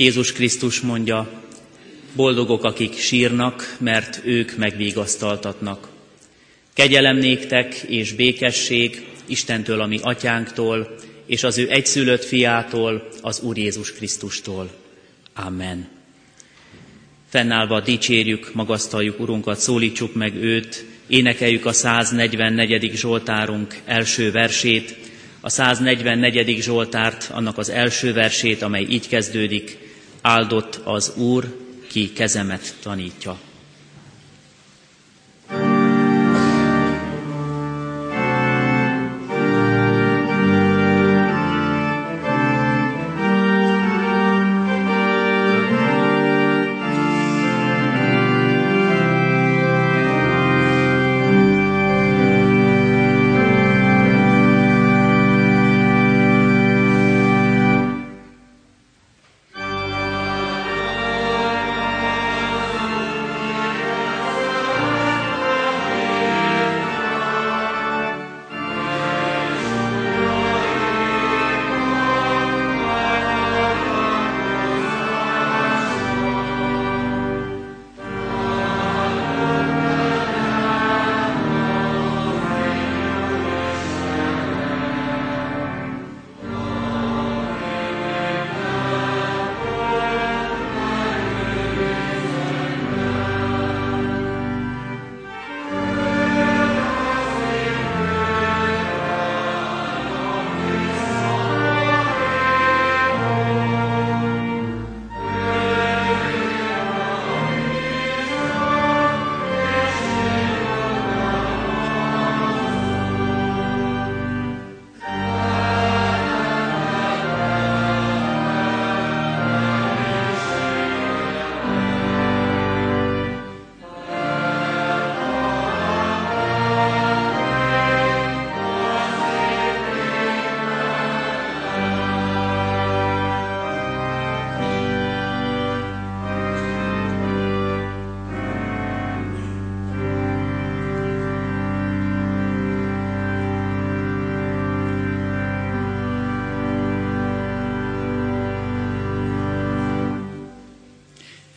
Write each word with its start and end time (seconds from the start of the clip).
Jézus 0.00 0.32
Krisztus 0.32 0.80
mondja, 0.80 1.30
boldogok, 2.16 2.64
akik 2.64 2.98
sírnak, 2.98 3.76
mert 3.78 4.20
ők 4.24 4.56
megvégasztaltatnak. 4.56 5.88
Kegyelem 6.74 7.16
néktek 7.16 7.74
és 7.74 8.12
békesség 8.12 9.06
Istentől, 9.26 9.80
ami 9.80 9.98
atyánktól, 10.02 10.96
és 11.26 11.42
az 11.42 11.58
ő 11.58 11.70
egyszülött 11.70 12.24
fiától, 12.24 13.08
az 13.20 13.40
Úr 13.40 13.58
Jézus 13.58 13.92
Krisztustól. 13.92 14.70
Amen. 15.34 15.88
Fennállva 17.28 17.80
dicsérjük, 17.80 18.54
magasztaljuk 18.54 19.20
Urunkat, 19.20 19.58
szólítsuk 19.58 20.14
meg 20.14 20.34
őt, 20.34 20.84
énekeljük 21.06 21.66
a 21.66 21.72
144. 21.72 22.90
Zsoltárunk 22.94 23.80
első 23.84 24.30
versét, 24.30 24.96
a 25.40 25.48
144. 25.48 26.62
Zsoltárt, 26.62 27.30
annak 27.32 27.58
az 27.58 27.68
első 27.68 28.12
versét, 28.12 28.62
amely 28.62 28.86
így 28.88 29.08
kezdődik, 29.08 29.88
áldott 30.22 30.80
az 30.84 31.12
Úr, 31.16 31.56
ki 31.88 32.12
kezemet 32.12 32.74
tanítja. 32.82 33.38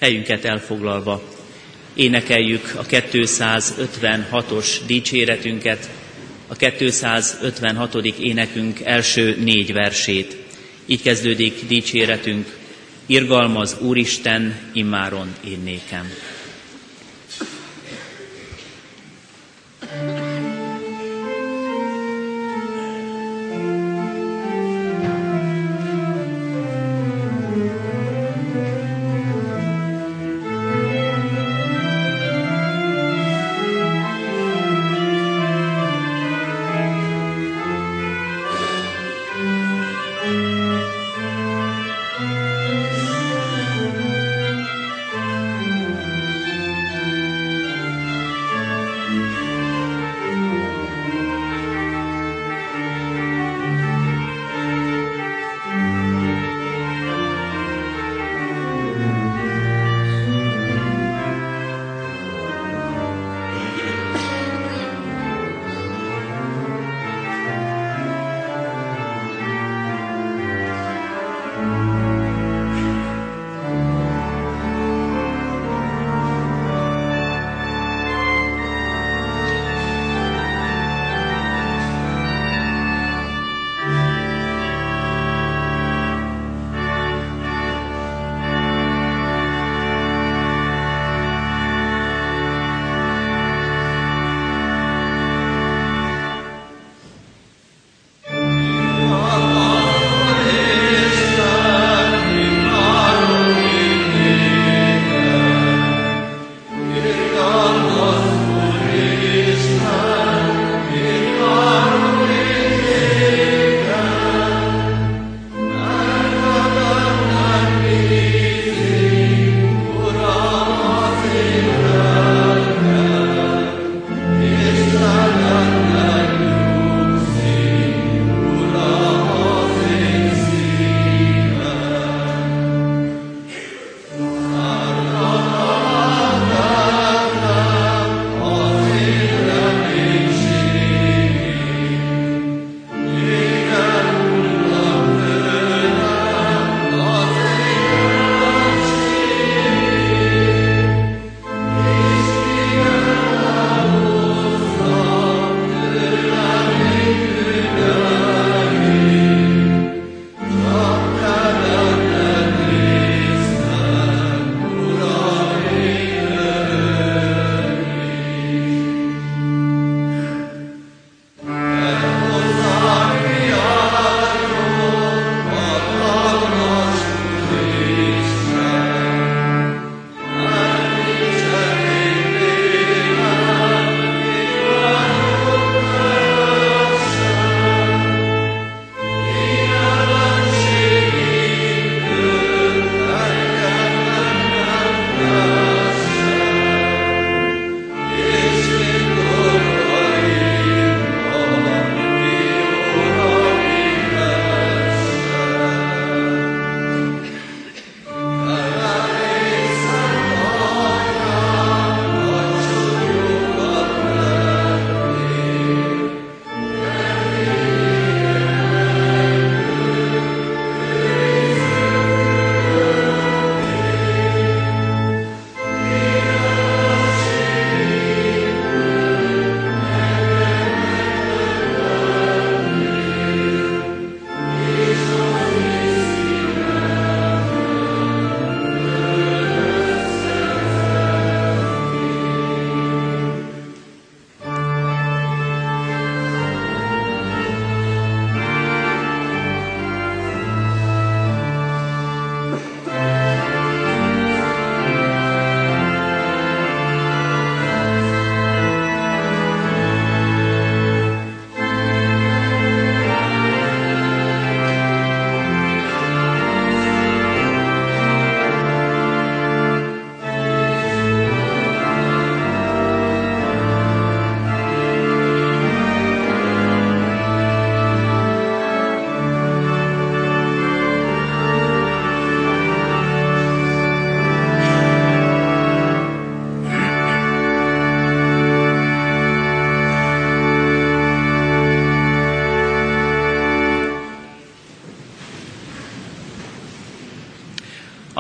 Helyünket 0.04 0.46
elfoglalva 0.46 1.22
énekeljük 1.94 2.74
a 2.78 2.86
256-os 2.86 4.68
dicséretünket, 4.86 5.90
a 6.48 6.56
256. 6.56 7.96
énekünk 8.20 8.80
első 8.84 9.38
négy 9.44 9.74
versét. 9.74 10.38
Így 10.86 11.02
kezdődik 11.02 11.68
dicséretünk, 11.68 12.58
irgalmaz 13.06 13.78
Úristen, 13.82 14.56
immáron 14.74 15.36
én 15.46 15.60
nékem. 15.64 16.12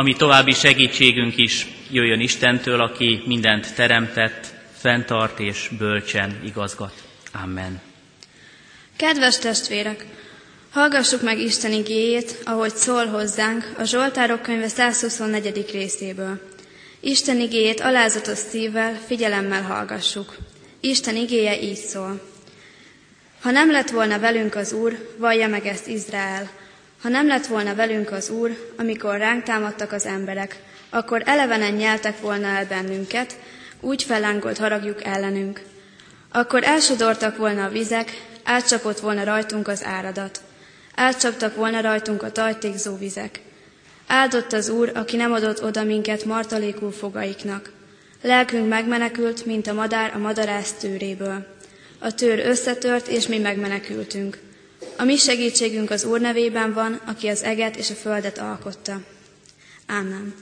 Ami 0.04 0.16
további 0.16 0.52
segítségünk 0.52 1.38
is 1.38 1.68
jöjjön 1.92 2.20
Istentől, 2.20 2.82
aki 2.82 3.24
mindent 3.26 3.76
teremtett, 3.76 4.54
fenntart 4.78 5.40
és 5.40 5.70
bölcsen 5.78 6.42
igazgat. 6.46 6.94
Amen. 7.44 7.82
Kedves 8.96 9.38
testvérek! 9.38 10.06
Hallgassuk 10.72 11.22
meg 11.22 11.40
Isten 11.40 11.72
igéjét, 11.72 12.42
ahogy 12.46 12.76
szól 12.76 13.06
hozzánk 13.06 13.74
a 13.78 13.84
Zsoltárok 13.84 14.42
könyve 14.42 14.68
124. 14.68 15.66
részéből. 15.72 16.40
Isten 17.00 17.40
igéjét 17.40 17.82
alázatos 17.82 18.38
szívvel, 18.38 19.00
figyelemmel 19.08 19.62
hallgassuk. 19.62 20.36
Isten 20.80 21.16
igéje 21.16 21.62
így 21.62 21.76
szól. 21.76 22.22
Ha 23.42 23.52
nem 23.52 23.72
lett 23.72 23.90
volna 23.90 24.20
velünk 24.20 24.56
az 24.56 24.74
Úr, 24.74 25.14
vallja 25.18 25.48
meg 25.48 25.66
ezt 25.66 25.88
Izrael. 25.88 26.62
Ha 27.04 27.10
nem 27.10 27.28
lett 27.28 27.46
volna 27.46 27.76
velünk 27.76 28.12
az 28.12 28.30
Úr, 28.30 28.74
amikor 28.78 29.18
ránk 29.18 29.44
támadtak 29.44 29.92
az 29.92 30.06
emberek, 30.06 30.58
akkor 30.90 31.22
elevenen 31.26 31.74
nyeltek 31.74 32.20
volna 32.20 32.48
el 32.48 32.66
bennünket, 32.66 33.38
úgy 33.80 34.04
fellángolt 34.04 34.58
haragjuk 34.58 35.04
ellenünk. 35.04 35.62
Akkor 36.32 36.64
elsodortak 36.64 37.38
volna 37.38 37.64
a 37.64 37.70
vizek, 37.70 38.22
átcsapott 38.44 39.00
volna 39.00 39.24
rajtunk 39.24 39.68
az 39.68 39.84
áradat. 39.84 40.42
Átcsaptak 40.96 41.56
volna 41.56 41.82
rajtunk 41.82 42.24
a 42.24 42.32
tajtékzó 42.32 42.98
vizek. 42.98 43.40
Áldott 44.08 44.54
az 44.54 44.70
Úr, 44.70 44.92
aki 44.96 45.16
nem 45.16 45.32
adott 45.32 45.64
oda 45.64 45.84
minket 45.84 46.26
martalékul 46.26 46.92
fogaiknak. 46.92 47.72
Lelkünk 48.22 48.68
megmenekült, 48.68 49.46
mint 49.46 49.68
a 49.68 49.74
madár 49.74 50.12
a 50.16 50.18
madarász 50.18 50.74
tőréből. 50.74 51.46
A 52.00 52.14
tőr 52.14 52.40
összetört, 52.46 53.08
és 53.08 53.28
mi 53.28 53.38
megmenekültünk. 53.38 54.38
A 54.98 55.04
mi 55.04 55.18
segítségünk 55.18 55.90
az 55.90 56.04
Úr 56.04 56.20
nevében 56.20 56.74
van, 56.74 56.94
aki 57.06 57.28
az 57.28 57.44
eget 57.44 57.76
és 57.76 57.90
a 57.90 57.94
földet 57.94 58.38
alkotta. 58.38 59.02
Ámen. 59.86 60.34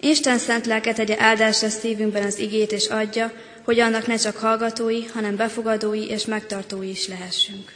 Isten 0.00 0.38
szent 0.38 0.66
lelket 0.66 0.96
tegye 0.96 1.20
áldásra 1.20 1.68
szívünkben 1.68 2.22
az 2.22 2.38
igét, 2.38 2.72
és 2.72 2.86
adja, 2.86 3.32
hogy 3.64 3.78
annak 3.80 4.06
ne 4.06 4.16
csak 4.16 4.36
hallgatói, 4.36 5.04
hanem 5.06 5.36
befogadói 5.36 6.04
és 6.08 6.24
megtartói 6.24 6.88
is 6.88 7.06
lehessünk. 7.08 7.72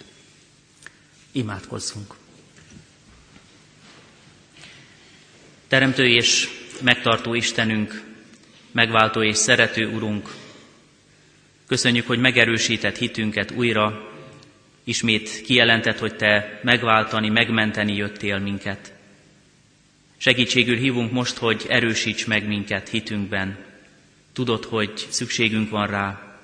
Imádkozzunk! 1.33 2.15
Teremtő 5.69 6.07
és 6.09 6.49
megtartó 6.81 7.35
Istenünk, 7.35 8.03
megváltó 8.73 9.23
és 9.23 9.37
szerető 9.37 9.87
Urunk, 9.89 10.29
köszönjük, 11.67 12.07
hogy 12.07 12.19
megerősített 12.19 12.97
hitünket 12.97 13.51
újra, 13.51 14.14
ismét 14.85 15.41
kijelentett, 15.41 15.99
hogy 15.99 16.17
Te 16.17 16.61
megváltani, 16.63 17.29
megmenteni 17.29 17.97
jöttél 17.97 18.39
minket. 18.39 18.93
Segítségül 20.17 20.77
hívunk 20.77 21.13
most, 21.13 21.37
hogy 21.37 21.67
erősíts 21.69 22.27
meg 22.27 22.47
minket 22.47 22.89
hitünkben. 22.89 23.57
Tudod, 24.33 24.65
hogy 24.65 24.93
szükségünk 25.09 25.71
van 25.71 25.87
rá. 25.87 26.39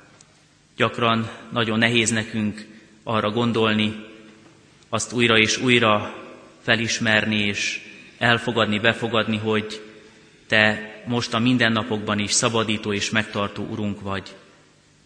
Gyakran 0.76 1.30
nagyon 1.52 1.78
nehéz 1.78 2.10
nekünk 2.10 2.66
arra 3.02 3.30
gondolni, 3.30 4.04
azt 4.88 5.12
újra 5.12 5.38
és 5.38 5.58
újra 5.58 6.14
felismerni 6.62 7.36
és 7.36 7.80
elfogadni, 8.18 8.78
befogadni, 8.78 9.36
hogy 9.36 9.82
Te 10.46 10.90
most 11.06 11.34
a 11.34 11.38
mindennapokban 11.38 12.18
is 12.18 12.32
szabadító 12.32 12.92
és 12.92 13.10
megtartó 13.10 13.66
Urunk 13.70 14.00
vagy. 14.00 14.36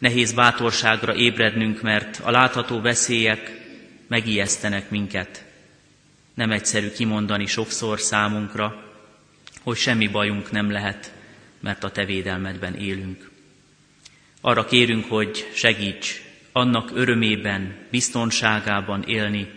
Nehéz 0.04 0.32
bátorságra 0.32 1.14
ébrednünk, 1.14 1.82
mert 1.82 2.20
a 2.25 2.30
látható 2.30 2.80
veszélyek 2.80 3.66
megijesztenek 4.06 4.90
minket. 4.90 5.44
Nem 6.34 6.50
egyszerű 6.50 6.90
kimondani 6.90 7.46
sokszor 7.46 8.00
számunkra, 8.00 8.82
hogy 9.62 9.76
semmi 9.76 10.08
bajunk 10.08 10.50
nem 10.50 10.70
lehet, 10.70 11.12
mert 11.61 11.84
a 11.84 11.90
Te 11.90 12.04
védelmedben 12.04 12.75
élünk. 12.75 13.30
Arra 14.40 14.64
kérünk, 14.64 15.04
hogy 15.08 15.50
segíts 15.54 16.23
annak 16.52 16.90
örömében, 16.94 17.76
biztonságában 17.90 19.02
élni, 19.02 19.50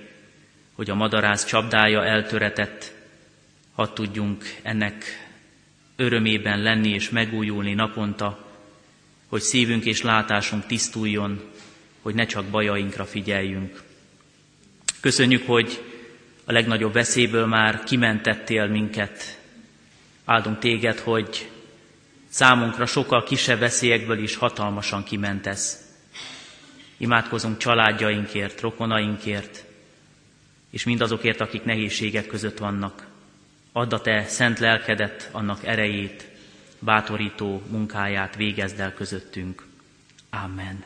hogy 0.73 0.89
a 0.89 0.95
madarász 0.95 1.45
csapdája 1.45 2.05
eltöretett, 2.05 2.93
hadd 3.75 3.93
tudjunk 3.93 4.43
ennek 4.61 5.03
örömében 5.95 6.61
lenni 6.61 6.89
és 6.89 7.09
megújulni 7.09 7.73
naponta, 7.73 8.46
hogy 9.27 9.41
szívünk 9.41 9.85
és 9.85 10.01
látásunk 10.01 10.65
tisztuljon, 10.65 11.41
hogy 12.01 12.15
ne 12.15 12.25
csak 12.25 12.45
bajainkra 12.45 13.05
figyeljünk. 13.05 13.83
Köszönjük, 14.99 15.45
hogy 15.45 15.83
a 16.45 16.51
legnagyobb 16.51 16.93
veszélyből 16.93 17.45
már 17.45 17.83
kimentettél 17.83 18.67
minket. 18.67 19.39
Áldunk 20.25 20.59
téged, 20.59 20.99
hogy 20.99 21.49
számunkra 22.29 22.85
sokkal 22.85 23.23
kisebb 23.23 23.59
veszélyekből 23.59 24.19
is 24.19 24.35
hatalmasan 24.35 25.03
kimentesz. 25.03 25.81
Imádkozunk 26.97 27.57
családjainkért, 27.57 28.61
rokonainkért, 28.61 29.63
és 30.69 30.83
mindazokért, 30.83 31.41
akik 31.41 31.63
nehézségek 31.63 32.27
között 32.27 32.57
vannak. 32.57 33.07
Add 33.71 33.93
a 33.93 34.01
te 34.01 34.25
szent 34.27 34.59
lelkedet, 34.59 35.29
annak 35.31 35.65
erejét, 35.65 36.27
bátorító 36.79 37.61
munkáját 37.69 38.35
végezd 38.35 38.79
el 38.79 38.93
közöttünk. 38.93 39.65
Amen. 40.29 40.83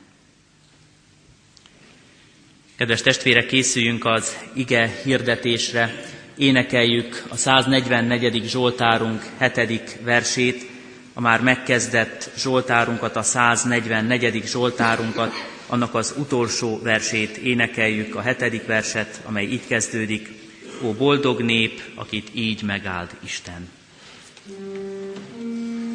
Kedves 2.76 3.02
testvérek, 3.02 3.46
készüljünk 3.46 4.06
az 4.06 4.38
ige 4.54 4.94
hirdetésre. 5.04 5.96
Énekeljük 6.36 7.24
a 7.30 7.36
144. 7.36 8.50
Zsoltárunk 8.50 9.24
7. 9.56 9.98
versét, 10.04 10.70
a 11.14 11.22
már 11.22 11.42
megkezdett 11.42 12.32
Zsoltárunkat, 12.38 13.16
a 13.16 13.22
144. 13.22 14.44
Zsoltárunkat, 14.46 15.34
annak 15.68 15.96
az 15.96 16.14
utolsó 16.18 16.80
versét 16.84 17.38
énekeljük, 17.38 18.16
a 18.16 18.22
hetedik 18.22 18.66
verset, 18.66 19.22
amely 19.26 19.46
így 19.46 19.68
kezdődik. 19.68 20.30
Ó 20.84 20.94
boldog 20.94 21.42
nép, 21.42 21.82
akit 21.96 22.30
így 22.34 22.64
megáld 22.64 23.10
Isten. 23.24 23.70
Música 24.48 25.91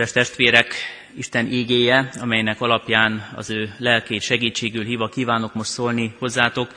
Kedves 0.00 0.24
testvérek, 0.24 0.74
Isten 1.16 1.46
ígéje, 1.46 2.10
amelynek 2.20 2.60
alapján 2.60 3.30
az 3.34 3.50
ő 3.50 3.74
lelkét 3.78 4.22
segítségül 4.22 4.84
híva 4.84 5.08
kívánok 5.08 5.54
most 5.54 5.70
szólni 5.70 6.14
hozzátok, 6.18 6.72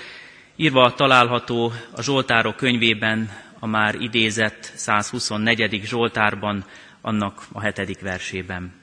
írva 0.55 0.93
található 0.93 1.73
a 1.91 2.01
Zsoltárok 2.01 2.55
könyvében, 2.55 3.29
a 3.59 3.65
már 3.65 3.95
idézett 3.95 4.71
124. 4.75 5.81
Zsoltárban, 5.85 6.65
annak 7.01 7.45
a 7.51 7.61
hetedik 7.61 7.99
versében. 7.99 8.73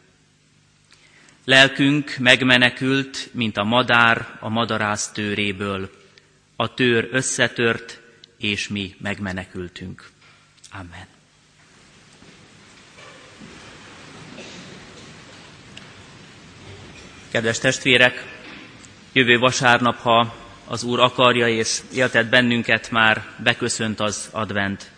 Lelkünk 1.44 2.16
megmenekült, 2.18 3.28
mint 3.32 3.56
a 3.56 3.64
madár 3.64 4.38
a 4.38 4.49
madarász 4.49 5.12
tőréből. 5.12 5.90
A 6.56 6.75
tőr 6.75 7.09
összetört, 7.12 8.00
és 8.38 8.68
mi 8.68 8.94
megmenekültünk. 8.99 10.09
Amen. 10.73 11.18
Kedves 17.30 17.58
testvérek, 17.58 18.25
jövő 19.12 19.38
vasárnap, 19.38 19.96
ha 19.99 20.34
az 20.66 20.82
Úr 20.82 21.00
akarja 21.00 21.49
és 21.49 21.78
éltet 21.94 22.28
bennünket, 22.28 22.90
már 22.90 23.25
beköszönt 23.42 24.00
az 24.00 24.28
advent. 24.32 24.90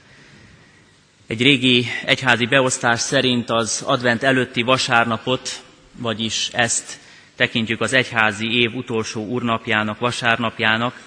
Egy 1.27 1.43
régi 1.43 1.87
egyházi 2.05 2.47
beosztás 2.47 3.01
szerint 3.01 3.51
az 3.51 3.83
advent 3.87 4.23
előtti 4.23 4.63
vasárnapot, 4.63 5.63
vagyis 5.97 6.49
ezt 6.53 6.99
tekintjük 7.37 7.81
az 7.81 7.93
egyházi 7.93 8.61
év 8.61 8.75
utolsó 8.75 9.27
úrnapjának, 9.27 9.99
vasárnapjának, 9.99 11.01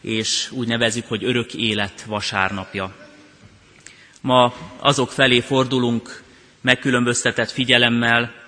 és 0.00 0.50
úgy 0.50 0.66
nevezük, 0.68 1.06
hogy 1.08 1.24
örök 1.24 1.54
élet 1.54 2.02
vasárnapja. 2.06 2.94
Ma 4.20 4.54
azok 4.78 5.10
felé 5.12 5.40
fordulunk 5.40 6.22
megkülönböztetett 6.60 7.50
figyelemmel, 7.50 8.43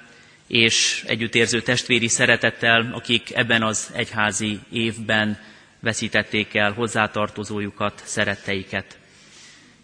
és 0.47 1.05
együttérző 1.07 1.63
testvéri 1.63 2.09
szeretettel, 2.09 2.91
akik 2.93 3.35
ebben 3.35 3.63
az 3.63 3.91
egyházi 3.95 4.59
évben 4.71 5.39
veszítették 5.81 6.55
el 6.55 6.73
hozzátartozójukat, 6.73 8.03
szeretteiket. 8.05 8.99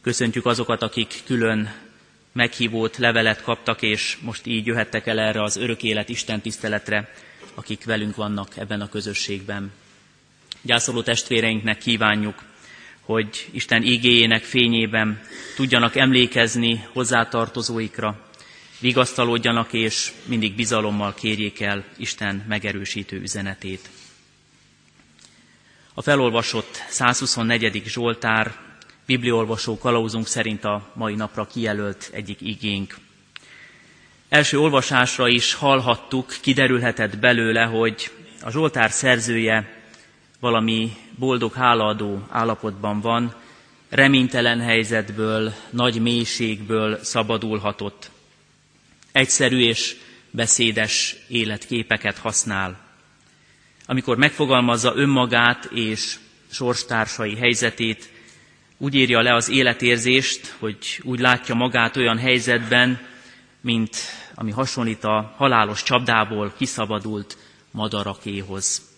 Köszöntjük 0.03 0.47
azokat, 0.47 0.83
akik 0.83 1.15
külön 1.27 1.75
meghívót, 2.33 2.97
levelet 2.97 3.43
kaptak, 3.43 3.83
és 3.83 4.19
most 4.21 4.47
így 4.47 4.67
jöhettek 4.67 5.07
el 5.07 5.19
erre 5.21 5.43
az 5.43 5.57
örök 5.57 5.83
élet 5.83 6.09
Isten 6.09 6.41
tiszteletre, 6.41 7.09
akik 7.55 7.85
velünk 7.85 8.17
vannak 8.17 8.57
ebben 8.57 8.81
a 8.81 8.89
közösségben. 8.89 9.73
Gyászoló 10.63 11.03
testvéreinknek 11.03 11.79
kívánjuk, 11.79 12.43
hogy 13.01 13.49
Isten 13.51 13.83
ígéjének 13.83 14.43
fényében 14.43 15.21
tudjanak 15.57 15.97
emlékezni 15.97 16.85
hozzátartozóikra, 16.93 18.31
vigasztalódjanak 18.83 19.73
és 19.73 20.13
mindig 20.25 20.55
bizalommal 20.55 21.15
kérjék 21.15 21.61
el 21.61 21.85
Isten 21.97 22.45
megerősítő 22.49 23.21
üzenetét. 23.21 23.91
A 25.95 26.03
felolvasott 26.03 26.83
124. 26.89 27.83
Zsoltár 27.87 28.55
bibliolvasó 29.07 29.79
kalauzunk 29.79 30.27
szerint 30.27 30.65
a 30.65 30.91
mai 30.95 31.15
napra 31.15 31.47
kijelölt 31.47 32.11
egyik 32.13 32.41
igénk. 32.41 32.97
Első 34.29 34.59
olvasásra 34.59 35.29
is 35.29 35.55
hallhattuk, 35.55 36.35
kiderülhetett 36.41 37.19
belőle, 37.19 37.65
hogy 37.65 38.11
a 38.43 38.51
Zsoltár 38.51 38.91
szerzője 38.91 39.83
valami 40.41 40.93
boldog 41.19 41.53
hálaadó 41.53 42.27
állapotban 42.31 43.01
van, 43.01 43.35
reménytelen 43.89 44.61
helyzetből, 44.61 45.53
nagy 45.71 46.01
mélységből 46.01 46.99
szabadulhatott 47.03 48.11
egyszerű 49.13 49.61
és 49.61 49.97
beszédes 50.31 51.17
életképeket 51.29 52.19
használ. 52.19 52.81
Amikor 53.87 54.17
megfogalmazza 54.17 54.93
önmagát 54.97 55.65
és 55.65 56.17
sorstársai 56.51 57.37
helyzetét, 57.37 58.11
úgy 58.77 58.95
írja 58.95 59.21
le 59.21 59.35
az 59.35 59.49
életérzést, 59.49 60.55
hogy 60.59 61.01
úgy 61.03 61.19
látja 61.19 61.55
magát 61.55 61.97
olyan 61.97 62.19
helyzetben, 62.19 63.07
mint 63.61 63.97
ami 64.35 64.51
hasonlít 64.51 65.05
a 65.05 65.35
halálos 65.37 65.83
csapdából 65.83 66.53
kiszabadult 66.57 67.37
madarakéhoz. 67.71 68.91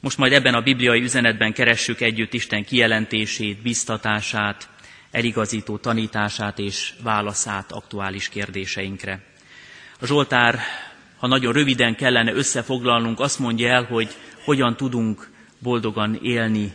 Most 0.00 0.18
majd 0.18 0.32
ebben 0.32 0.54
a 0.54 0.62
bibliai 0.62 1.02
üzenetben 1.02 1.52
keressük 1.52 2.00
együtt 2.00 2.34
Isten 2.34 2.64
kijelentését, 2.64 3.62
biztatását, 3.62 4.68
eligazító 5.14 5.76
tanítását 5.76 6.58
és 6.58 6.94
válaszát 7.02 7.72
aktuális 7.72 8.28
kérdéseinkre. 8.28 9.22
A 10.00 10.06
Zsoltár, 10.06 10.58
ha 11.16 11.26
nagyon 11.26 11.52
röviden 11.52 11.94
kellene 11.96 12.32
összefoglalnunk, 12.32 13.20
azt 13.20 13.38
mondja 13.38 13.68
el, 13.68 13.84
hogy 13.84 14.08
hogyan 14.44 14.76
tudunk 14.76 15.30
boldogan 15.58 16.18
élni, 16.22 16.72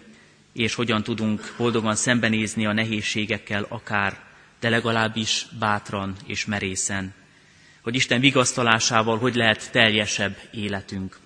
és 0.54 0.74
hogyan 0.74 1.04
tudunk 1.04 1.54
boldogan 1.58 1.96
szembenézni 1.96 2.66
a 2.66 2.74
nehézségekkel 2.74 3.66
akár, 3.70 4.18
de 4.60 4.70
legalábbis 4.70 5.46
bátran 5.60 6.16
és 6.26 6.46
merészen. 6.46 7.14
Hogy 7.82 7.96
Isten 7.96 8.20
vigasztalásával 8.20 9.18
hogy 9.18 9.36
lehet 9.36 9.72
teljesebb 9.72 10.38
életünk. 10.52 11.18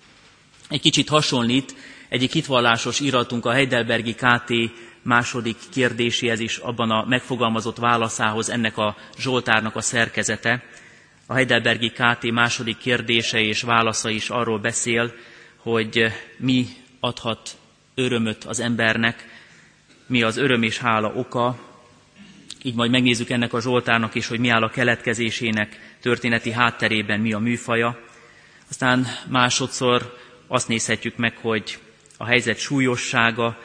Egy 0.68 0.80
kicsit 0.80 1.08
hasonlít 1.08 1.74
egyik 2.08 2.32
hitvallásos 2.32 3.00
iratunk 3.00 3.46
a 3.46 3.52
Heidelbergi 3.52 4.14
KT 4.14 4.52
második 5.04 5.56
kérdéséhez 5.72 6.40
is 6.40 6.56
abban 6.56 6.90
a 6.90 7.04
megfogalmazott 7.04 7.76
válaszához 7.76 8.50
ennek 8.50 8.78
a 8.78 8.96
Zsoltárnak 9.18 9.76
a 9.76 9.80
szerkezete. 9.80 10.62
A 11.26 11.34
Heidelbergi 11.34 11.90
KT 11.90 12.30
második 12.30 12.76
kérdése 12.76 13.40
és 13.40 13.62
válasza 13.62 14.08
is 14.10 14.28
arról 14.30 14.58
beszél, 14.58 15.12
hogy 15.56 16.12
mi 16.36 16.66
adhat 17.00 17.50
örömöt 17.94 18.44
az 18.44 18.60
embernek, 18.60 19.28
mi 20.06 20.22
az 20.22 20.36
öröm 20.36 20.62
és 20.62 20.78
hála 20.78 21.12
oka, 21.14 21.58
így 22.62 22.74
majd 22.74 22.90
megnézzük 22.90 23.30
ennek 23.30 23.52
a 23.52 23.60
Zsoltárnak 23.60 24.14
is, 24.14 24.26
hogy 24.26 24.38
mi 24.38 24.48
áll 24.48 24.62
a 24.62 24.70
keletkezésének 24.70 25.96
történeti 26.00 26.50
hátterében, 26.50 27.20
mi 27.20 27.32
a 27.32 27.38
műfaja. 27.38 27.98
Aztán 28.70 29.06
másodszor 29.28 30.16
azt 30.46 30.68
nézhetjük 30.68 31.16
meg, 31.16 31.36
hogy 31.36 31.78
a 32.16 32.24
helyzet 32.24 32.58
súlyossága, 32.58 33.58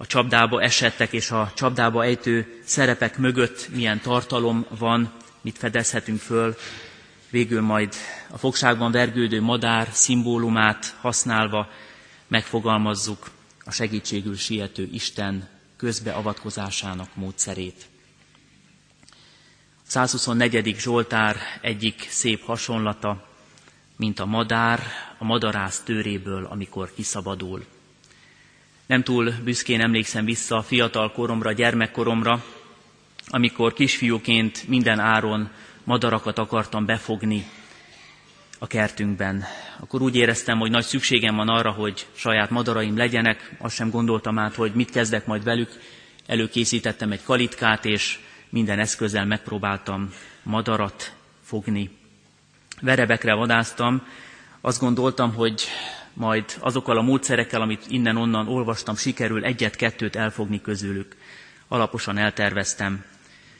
a 0.00 0.06
csapdába 0.06 0.62
esettek 0.62 1.12
és 1.12 1.30
a 1.30 1.52
csapdába 1.54 2.04
ejtő 2.04 2.60
szerepek 2.64 3.18
mögött 3.18 3.68
milyen 3.74 4.00
tartalom 4.00 4.66
van, 4.78 5.12
mit 5.40 5.58
fedezhetünk 5.58 6.20
föl, 6.20 6.56
végül 7.30 7.60
majd 7.60 7.94
a 8.30 8.38
fogságban 8.38 8.90
vergődő 8.92 9.40
madár 9.40 9.88
szimbólumát 9.92 10.96
használva 11.00 11.68
megfogalmazzuk 12.28 13.30
a 13.64 13.70
segítségül 13.70 14.36
siető 14.36 14.88
Isten 14.92 15.48
közbeavatkozásának 15.76 17.08
módszerét. 17.14 17.86
124. 19.86 20.76
Zsoltár 20.78 21.36
egyik 21.60 22.06
szép 22.10 22.44
hasonlata, 22.44 23.26
mint 23.96 24.18
a 24.20 24.26
madár 24.26 24.80
a 25.18 25.24
madarász 25.24 25.80
tőréből, 25.80 26.44
amikor 26.44 26.92
kiszabadul. 26.94 27.64
Nem 28.88 29.02
túl 29.02 29.32
büszkén 29.44 29.80
emlékszem 29.80 30.24
vissza 30.24 30.56
a 30.56 30.62
fiatal 30.62 31.12
koromra, 31.12 31.52
gyermekkoromra, 31.52 32.44
amikor 33.26 33.72
kisfiúként 33.72 34.68
minden 34.68 34.98
áron 34.98 35.50
madarakat 35.84 36.38
akartam 36.38 36.86
befogni 36.86 37.46
a 38.58 38.66
kertünkben. 38.66 39.44
Akkor 39.80 40.02
úgy 40.02 40.16
éreztem, 40.16 40.58
hogy 40.58 40.70
nagy 40.70 40.84
szükségem 40.84 41.36
van 41.36 41.48
arra, 41.48 41.70
hogy 41.70 42.06
saját 42.14 42.50
madaraim 42.50 42.96
legyenek, 42.96 43.56
azt 43.58 43.74
sem 43.74 43.90
gondoltam 43.90 44.38
át, 44.38 44.54
hogy 44.54 44.72
mit 44.74 44.90
kezdek 44.90 45.26
majd 45.26 45.44
velük. 45.44 45.70
Előkészítettem 46.26 47.12
egy 47.12 47.22
kalitkát, 47.22 47.84
és 47.84 48.18
minden 48.48 48.78
eszközzel 48.78 49.26
megpróbáltam 49.26 50.12
madarat 50.42 51.12
fogni. 51.42 51.90
Verebekre 52.80 53.34
vadáztam, 53.34 54.06
azt 54.60 54.80
gondoltam, 54.80 55.34
hogy 55.34 55.62
majd 56.18 56.44
azokkal 56.60 56.98
a 56.98 57.02
módszerekkel, 57.02 57.60
amit 57.60 57.84
innen-onnan 57.88 58.48
olvastam, 58.48 58.96
sikerül 58.96 59.44
egyet-kettőt 59.44 60.16
elfogni 60.16 60.60
közülük. 60.60 61.16
Alaposan 61.68 62.18
elterveztem. 62.18 63.04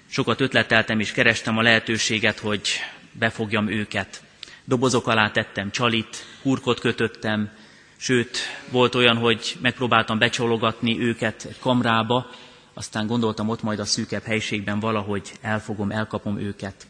Sokat 0.07 0.41
ötleteltem 0.41 1.01
és 1.01 1.13
kerestem 1.13 1.59
a 1.59 1.63
lehetőséget, 1.63 2.39
hogy 2.39 2.69
befogjam 3.13 3.69
őket. 3.69 4.23
Dobozok 4.65 5.07
alá 5.07 5.31
tettem 5.31 5.71
csalit, 5.71 6.27
hurkot 6.43 6.81
kötöttem, 6.81 7.51
sőt, 7.97 8.39
volt 8.71 8.95
olyan, 8.95 9.17
hogy 9.17 9.57
megpróbáltam 9.61 10.19
becsologatni 10.19 11.01
őket 11.01 11.49
kamrába, 11.61 12.31
aztán 12.75 13.07
gondoltam 13.07 13.49
ott 13.49 13.63
majd 13.63 13.79
a 13.79 13.85
szűkebb 13.85 14.23
helységben 14.23 14.81
valahogy 14.81 15.33
elfogom, 15.41 15.91
elkapom 15.91 16.39
őket. 16.39 16.87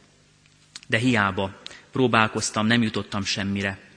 De 0.86 0.98
hiába, 0.98 1.50
próbálkoztam, 1.92 2.66
nem 2.66 2.82
jutottam 2.82 3.24
semmire. 3.24 3.87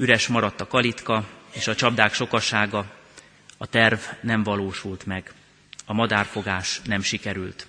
Üres 0.00 0.26
maradt 0.26 0.60
a 0.60 0.66
kalitka, 0.66 1.28
és 1.50 1.66
a 1.66 1.74
csapdák 1.74 2.14
sokasága, 2.14 2.84
a 3.56 3.66
terv 3.66 3.98
nem 4.20 4.42
valósult 4.42 5.06
meg. 5.06 5.32
A 5.86 5.92
madárfogás 5.92 6.80
nem 6.84 7.02
sikerült. 7.02 7.66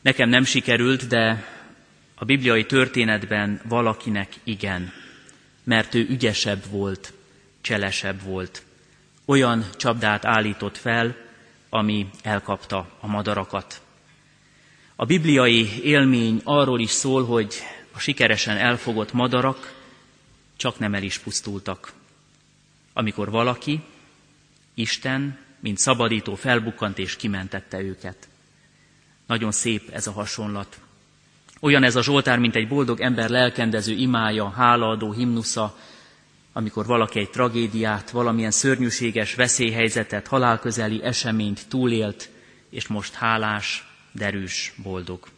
Nekem 0.00 0.28
nem 0.28 0.44
sikerült, 0.44 1.06
de 1.06 1.44
a 2.14 2.24
bibliai 2.24 2.66
történetben 2.66 3.60
valakinek 3.64 4.32
igen, 4.44 4.92
mert 5.64 5.94
ő 5.94 6.06
ügyesebb 6.08 6.64
volt, 6.70 7.12
cselesebb 7.60 8.22
volt. 8.22 8.62
Olyan 9.24 9.64
csapdát 9.76 10.24
állított 10.24 10.76
fel, 10.76 11.16
ami 11.68 12.10
elkapta 12.22 12.90
a 13.00 13.06
madarakat. 13.06 13.80
A 14.96 15.04
bibliai 15.04 15.82
élmény 15.82 16.40
arról 16.44 16.80
is 16.80 16.90
szól, 16.90 17.24
hogy 17.24 17.54
a 17.92 17.98
sikeresen 17.98 18.56
elfogott 18.56 19.12
madarak 19.12 19.77
csak 20.58 20.78
nem 20.78 20.94
el 20.94 21.02
is 21.02 21.18
pusztultak. 21.18 21.92
Amikor 22.92 23.30
valaki, 23.30 23.80
Isten, 24.74 25.38
mint 25.60 25.78
szabadító 25.78 26.34
felbukkant 26.34 26.98
és 26.98 27.16
kimentette 27.16 27.80
őket. 27.80 28.28
Nagyon 29.26 29.52
szép 29.52 29.88
ez 29.90 30.06
a 30.06 30.12
hasonlat. 30.12 30.80
Olyan 31.60 31.82
ez 31.82 31.96
a 31.96 32.02
Zsoltár, 32.02 32.38
mint 32.38 32.56
egy 32.56 32.68
boldog 32.68 33.00
ember 33.00 33.30
lelkendező 33.30 33.92
imája, 33.92 34.48
hálaadó 34.48 35.12
himnusza, 35.12 35.78
amikor 36.52 36.86
valaki 36.86 37.18
egy 37.18 37.30
tragédiát, 37.30 38.10
valamilyen 38.10 38.50
szörnyűséges 38.50 39.34
veszélyhelyzetet, 39.34 40.26
halálközeli 40.26 41.02
eseményt 41.02 41.68
túlélt, 41.68 42.30
és 42.70 42.86
most 42.86 43.14
hálás, 43.14 43.88
derűs, 44.12 44.74
boldog. 44.82 45.28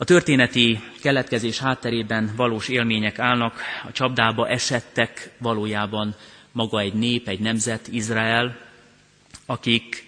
A 0.00 0.04
történeti 0.04 0.80
keletkezés 1.02 1.58
hátterében 1.58 2.32
valós 2.36 2.68
élmények 2.68 3.18
állnak, 3.18 3.60
a 3.88 3.92
csapdába 3.92 4.48
esettek 4.48 5.30
valójában 5.38 6.14
maga 6.52 6.80
egy 6.80 6.92
nép, 6.92 7.28
egy 7.28 7.40
nemzet, 7.40 7.88
Izrael, 7.88 8.56
akik 9.46 10.04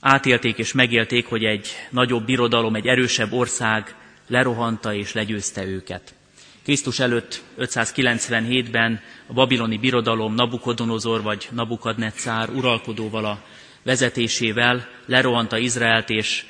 átélték 0.00 0.58
és 0.58 0.72
megélték, 0.72 1.26
hogy 1.26 1.44
egy 1.44 1.68
nagyobb 1.90 2.24
birodalom, 2.24 2.74
egy 2.74 2.86
erősebb 2.86 3.32
ország 3.32 3.94
lerohanta 4.26 4.94
és 4.94 5.12
legyőzte 5.12 5.64
őket. 5.64 6.14
Krisztus 6.62 6.98
előtt 6.98 7.42
597-ben 7.58 9.00
a 9.26 9.32
babiloni 9.32 9.78
birodalom 9.78 10.34
Nabukodonozor 10.34 11.22
vagy 11.22 11.48
Nabukadnetszár 11.50 12.48
uralkodóval 12.50 13.24
a 13.24 13.42
vezetésével 13.82 14.88
lerohanta 15.06 15.58
Izraelt, 15.58 16.10
és 16.10 16.44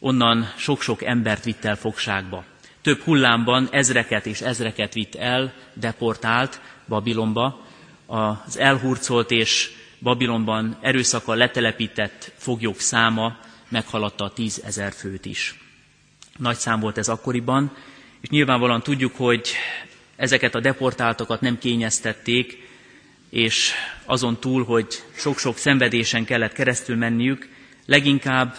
onnan 0.00 0.52
sok-sok 0.56 1.02
embert 1.02 1.44
vitt 1.44 1.64
el 1.64 1.76
fogságba. 1.76 2.44
Több 2.82 3.00
hullámban 3.00 3.68
ezreket 3.72 4.26
és 4.26 4.40
ezreket 4.40 4.94
vitt 4.94 5.14
el, 5.14 5.52
deportált 5.74 6.60
Babilonba. 6.88 7.66
Az 8.06 8.58
elhurcolt 8.58 9.30
és 9.30 9.70
Babilonban 10.02 10.76
erőszakkal 10.80 11.36
letelepített 11.36 12.32
foglyok 12.36 12.80
száma 12.80 13.36
meghaladta 13.68 14.24
a 14.24 14.30
tízezer 14.32 14.92
főt 14.92 15.24
is. 15.26 15.54
Nagy 16.36 16.56
szám 16.56 16.80
volt 16.80 16.98
ez 16.98 17.08
akkoriban, 17.08 17.76
és 18.20 18.28
nyilvánvalóan 18.28 18.82
tudjuk, 18.82 19.16
hogy 19.16 19.48
ezeket 20.16 20.54
a 20.54 20.60
deportáltakat 20.60 21.40
nem 21.40 21.58
kényeztették, 21.58 22.68
és 23.30 23.72
azon 24.04 24.40
túl, 24.40 24.64
hogy 24.64 24.86
sok-sok 25.16 25.56
szenvedésen 25.56 26.24
kellett 26.24 26.52
keresztül 26.52 26.96
menniük, 26.96 27.48
leginkább 27.86 28.56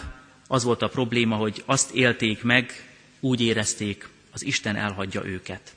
az 0.52 0.62
volt 0.62 0.82
a 0.82 0.88
probléma, 0.88 1.36
hogy 1.36 1.62
azt 1.66 1.90
élték 1.90 2.42
meg, 2.42 2.88
úgy 3.20 3.40
érezték, 3.40 4.08
az 4.32 4.44
Isten 4.44 4.76
elhagyja 4.76 5.24
őket. 5.24 5.74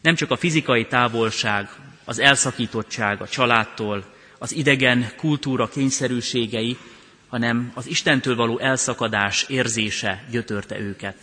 Nem 0.00 0.14
csak 0.14 0.30
a 0.30 0.36
fizikai 0.36 0.86
távolság, 0.86 1.68
az 2.04 2.18
elszakítottság 2.18 3.20
a 3.20 3.28
családtól, 3.28 4.04
az 4.38 4.52
idegen 4.52 5.12
kultúra 5.16 5.68
kényszerűségei, 5.68 6.76
hanem 7.28 7.72
az 7.74 7.86
Istentől 7.86 8.36
való 8.36 8.58
elszakadás 8.58 9.42
érzése 9.48 10.24
gyötörte 10.30 10.78
őket. 10.78 11.16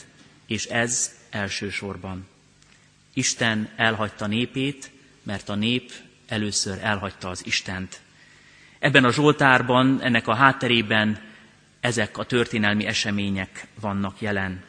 És 0.45 0.65
ez 0.65 1.15
elsősorban. 1.29 2.27
Isten 3.13 3.69
elhagyta 3.75 4.27
népét, 4.27 4.91
mert 5.23 5.49
a 5.49 5.55
nép 5.55 5.91
először 6.27 6.77
elhagyta 6.81 7.29
az 7.29 7.45
Istent. 7.45 7.99
Ebben 8.79 9.03
a 9.03 9.11
Zsoltárban, 9.11 10.01
ennek 10.01 10.27
a 10.27 10.35
hátterében 10.35 11.29
ezek 11.81 12.17
a 12.17 12.23
történelmi 12.23 12.85
események 12.85 13.67
vannak 13.79 14.21
jelen. 14.21 14.63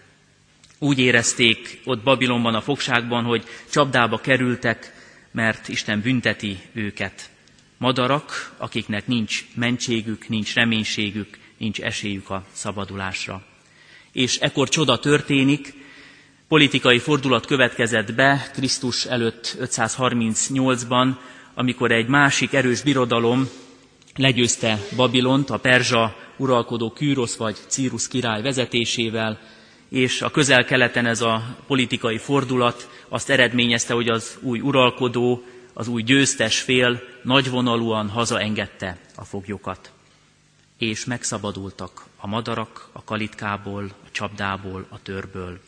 Úgy 0.78 0.98
érezték 0.98 1.80
ott 1.84 2.02
Babilonban, 2.02 2.54
a 2.54 2.60
fogságban, 2.60 3.24
hogy 3.24 3.44
csapdába 3.70 4.18
kerültek, 4.18 4.92
mert 5.30 5.68
Isten 5.68 6.00
bünteti 6.00 6.58
őket. 6.72 7.30
Madarak, 7.76 8.54
akiknek 8.56 9.06
nincs 9.06 9.44
mentségük, 9.54 10.28
nincs 10.28 10.54
reménységük, 10.54 11.38
nincs 11.56 11.80
esélyük 11.80 12.30
a 12.30 12.44
szabadulásra. 12.52 13.42
És 14.12 14.38
ekkor 14.38 14.68
csoda 14.68 14.98
történik, 14.98 15.74
politikai 16.48 16.98
fordulat 16.98 17.46
következett 17.46 18.14
be 18.14 18.50
Krisztus 18.52 19.04
előtt 19.04 19.56
538-ban, 19.60 21.14
amikor 21.54 21.92
egy 21.92 22.06
másik 22.06 22.52
erős 22.52 22.82
birodalom 22.82 23.48
legyőzte 24.16 24.78
Babilont, 24.96 25.50
a 25.50 25.58
perzsa 25.58 26.21
uralkodó 26.36 26.90
Kűrosz 26.90 27.36
vagy 27.36 27.56
Círus 27.66 28.08
király 28.08 28.42
vezetésével, 28.42 29.40
és 29.88 30.22
a 30.22 30.30
közel-keleten 30.30 31.06
ez 31.06 31.20
a 31.20 31.56
politikai 31.66 32.18
fordulat 32.18 32.88
azt 33.08 33.30
eredményezte, 33.30 33.94
hogy 33.94 34.08
az 34.08 34.38
új 34.40 34.60
uralkodó, 34.60 35.44
az 35.72 35.88
új 35.88 36.02
győztes 36.02 36.60
fél 36.60 37.02
nagyvonalúan 37.22 38.08
hazaengedte 38.08 38.98
a 39.14 39.24
foglyokat. 39.24 39.92
És 40.78 41.04
megszabadultak 41.04 42.04
a 42.16 42.26
madarak 42.26 42.88
a 42.92 43.04
kalitkából, 43.04 43.84
a 43.84 44.10
csapdából, 44.10 44.86
a 44.88 45.02
törből. 45.02 45.60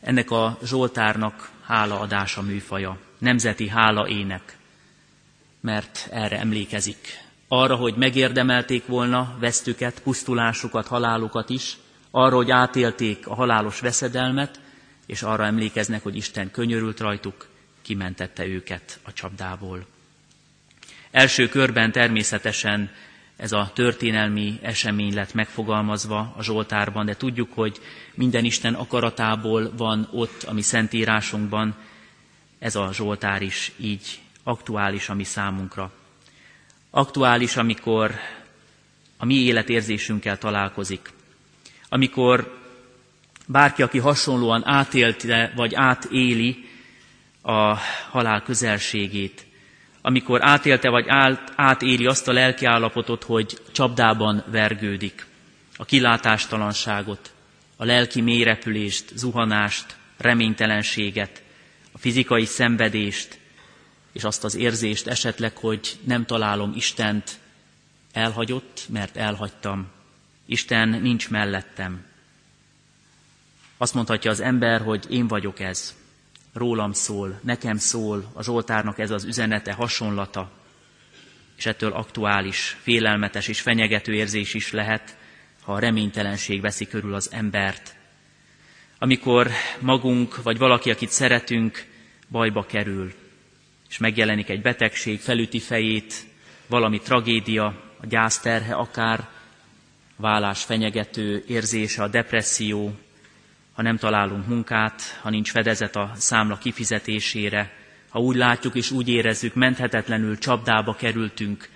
Ennek 0.00 0.30
a 0.30 0.58
Zsoltárnak 0.62 1.50
hálaadása 1.62 2.42
műfaja, 2.42 2.98
nemzeti 3.18 3.68
hála 3.68 4.08
ének, 4.08 4.58
mert 5.60 6.08
erre 6.10 6.38
emlékezik. 6.38 7.29
Arra, 7.52 7.76
hogy 7.76 7.94
megérdemelték 7.94 8.86
volna 8.86 9.36
vesztüket, 9.40 10.02
pusztulásukat, 10.02 10.86
halálukat 10.86 11.50
is, 11.50 11.76
arra, 12.10 12.36
hogy 12.36 12.50
átélték 12.50 13.26
a 13.26 13.34
halálos 13.34 13.80
veszedelmet, 13.80 14.60
és 15.06 15.22
arra 15.22 15.44
emlékeznek, 15.44 16.02
hogy 16.02 16.16
Isten 16.16 16.50
könyörült 16.50 17.00
rajtuk, 17.00 17.48
kimentette 17.82 18.46
őket 18.46 18.98
a 19.02 19.12
csapdából. 19.12 19.86
Első 21.10 21.48
körben 21.48 21.92
természetesen 21.92 22.90
ez 23.36 23.52
a 23.52 23.70
történelmi 23.74 24.58
esemény 24.62 25.14
lett 25.14 25.34
megfogalmazva 25.34 26.34
a 26.36 26.42
Zsoltárban, 26.42 27.06
de 27.06 27.16
tudjuk, 27.16 27.52
hogy 27.54 27.80
minden 28.14 28.44
Isten 28.44 28.74
akaratából 28.74 29.72
van 29.76 30.08
ott 30.12 30.42
a 30.42 30.52
mi 30.52 30.62
szentírásunkban, 30.62 31.74
ez 32.58 32.76
a 32.76 32.92
Zsoltár 32.92 33.42
is 33.42 33.72
így 33.76 34.20
aktuális 34.42 35.08
a 35.08 35.14
mi 35.14 35.24
számunkra. 35.24 35.92
Aktuális, 36.90 37.56
amikor 37.56 38.14
a 39.16 39.24
mi 39.24 39.34
életérzésünkkel 39.34 40.38
találkozik. 40.38 41.10
Amikor 41.88 42.58
bárki, 43.46 43.82
aki 43.82 43.98
hasonlóan 43.98 44.66
átélte 44.66 45.52
vagy 45.56 45.74
átéli 45.74 46.68
a 47.42 47.74
halál 48.10 48.42
közelségét, 48.42 49.46
amikor 50.02 50.40
átélte 50.42 50.88
vagy 50.90 51.04
át, 51.08 51.52
átéli 51.56 52.06
azt 52.06 52.28
a 52.28 52.32
lelki 52.32 52.64
állapotot, 52.64 53.24
hogy 53.24 53.58
csapdában 53.72 54.44
vergődik, 54.50 55.26
a 55.76 55.84
kilátástalanságot, 55.84 57.32
a 57.76 57.84
lelki 57.84 58.20
mélyrepülést, 58.20 59.12
zuhanást, 59.16 59.96
reménytelenséget, 60.16 61.42
a 61.92 61.98
fizikai 61.98 62.44
szenvedést, 62.44 63.39
és 64.12 64.24
azt 64.24 64.44
az 64.44 64.54
érzést 64.54 65.06
esetleg, 65.06 65.56
hogy 65.56 65.98
nem 66.04 66.26
találom 66.26 66.72
Istent, 66.76 67.38
elhagyott, 68.12 68.86
mert 68.88 69.16
elhagytam. 69.16 69.88
Isten 70.46 70.88
nincs 70.88 71.30
mellettem. 71.30 72.04
Azt 73.76 73.94
mondhatja 73.94 74.30
az 74.30 74.40
ember, 74.40 74.80
hogy 74.80 75.06
én 75.10 75.26
vagyok 75.26 75.60
ez 75.60 75.94
rólam 76.52 76.92
szól, 76.92 77.40
nekem 77.42 77.76
szól, 77.76 78.30
a 78.32 78.42
Zsoltárnak 78.42 78.98
ez 78.98 79.10
az 79.10 79.24
üzenete, 79.24 79.72
hasonlata, 79.72 80.50
és 81.56 81.66
ettől 81.66 81.92
aktuális, 81.92 82.76
félelmetes 82.82 83.48
és 83.48 83.60
fenyegető 83.60 84.12
érzés 84.12 84.54
is 84.54 84.72
lehet, 84.72 85.16
ha 85.62 85.72
a 85.72 85.78
reménytelenség 85.78 86.60
veszi 86.60 86.86
körül 86.86 87.14
az 87.14 87.32
embert. 87.32 87.94
Amikor 88.98 89.50
magunk, 89.78 90.42
vagy 90.42 90.58
valaki, 90.58 90.90
akit 90.90 91.10
szeretünk, 91.10 91.86
bajba 92.28 92.66
kerül, 92.66 93.12
és 93.90 93.98
megjelenik 93.98 94.48
egy 94.48 94.62
betegség, 94.62 95.20
felüti 95.20 95.58
fejét, 95.58 96.14
valami 96.66 97.00
tragédia, 97.00 97.64
a 98.00 98.06
gyászterhe 98.06 98.74
akár, 98.74 99.28
vállás 100.16 100.64
fenyegető 100.64 101.44
érzése, 101.48 102.02
a 102.02 102.08
depresszió, 102.08 102.98
ha 103.72 103.82
nem 103.82 103.96
találunk 103.96 104.46
munkát, 104.46 105.18
ha 105.22 105.30
nincs 105.30 105.50
fedezet 105.50 105.96
a 105.96 106.12
számla 106.14 106.58
kifizetésére, 106.58 107.72
ha 108.08 108.18
úgy 108.18 108.36
látjuk 108.36 108.74
és 108.74 108.90
úgy 108.90 109.08
érezzük, 109.08 109.54
menthetetlenül 109.54 110.38
csapdába 110.38 110.94
kerültünk, 110.94 111.68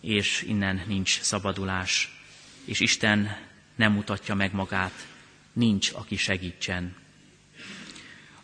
és 0.00 0.42
innen 0.42 0.82
nincs 0.86 1.20
szabadulás. 1.20 2.20
És 2.64 2.80
Isten 2.80 3.36
nem 3.74 3.92
mutatja 3.92 4.34
meg 4.34 4.52
magát, 4.52 5.06
nincs, 5.52 5.90
aki 5.94 6.16
segítsen. 6.16 6.94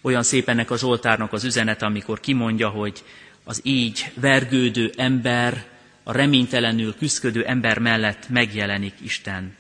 Olyan 0.03 0.23
szép 0.23 0.49
ennek 0.49 0.71
a 0.71 0.79
Zsoltárnak 0.79 1.33
az 1.33 1.45
üzenet, 1.45 1.83
amikor 1.83 2.21
kimondja, 2.21 2.69
hogy 2.69 3.05
az 3.45 3.61
így 3.63 4.13
vergődő 4.15 4.93
ember, 4.97 5.67
a 6.03 6.13
reménytelenül 6.13 6.95
küzdködő 6.97 7.45
ember 7.45 7.79
mellett 7.79 8.29
megjelenik 8.29 8.95
Isten. 9.03 9.57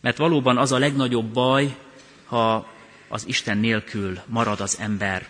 Mert 0.00 0.16
valóban 0.16 0.58
az 0.58 0.72
a 0.72 0.78
legnagyobb 0.78 1.32
baj, 1.32 1.76
ha 2.24 2.68
az 3.08 3.24
Isten 3.26 3.58
nélkül 3.58 4.18
marad 4.26 4.60
az 4.60 4.78
ember. 4.80 5.28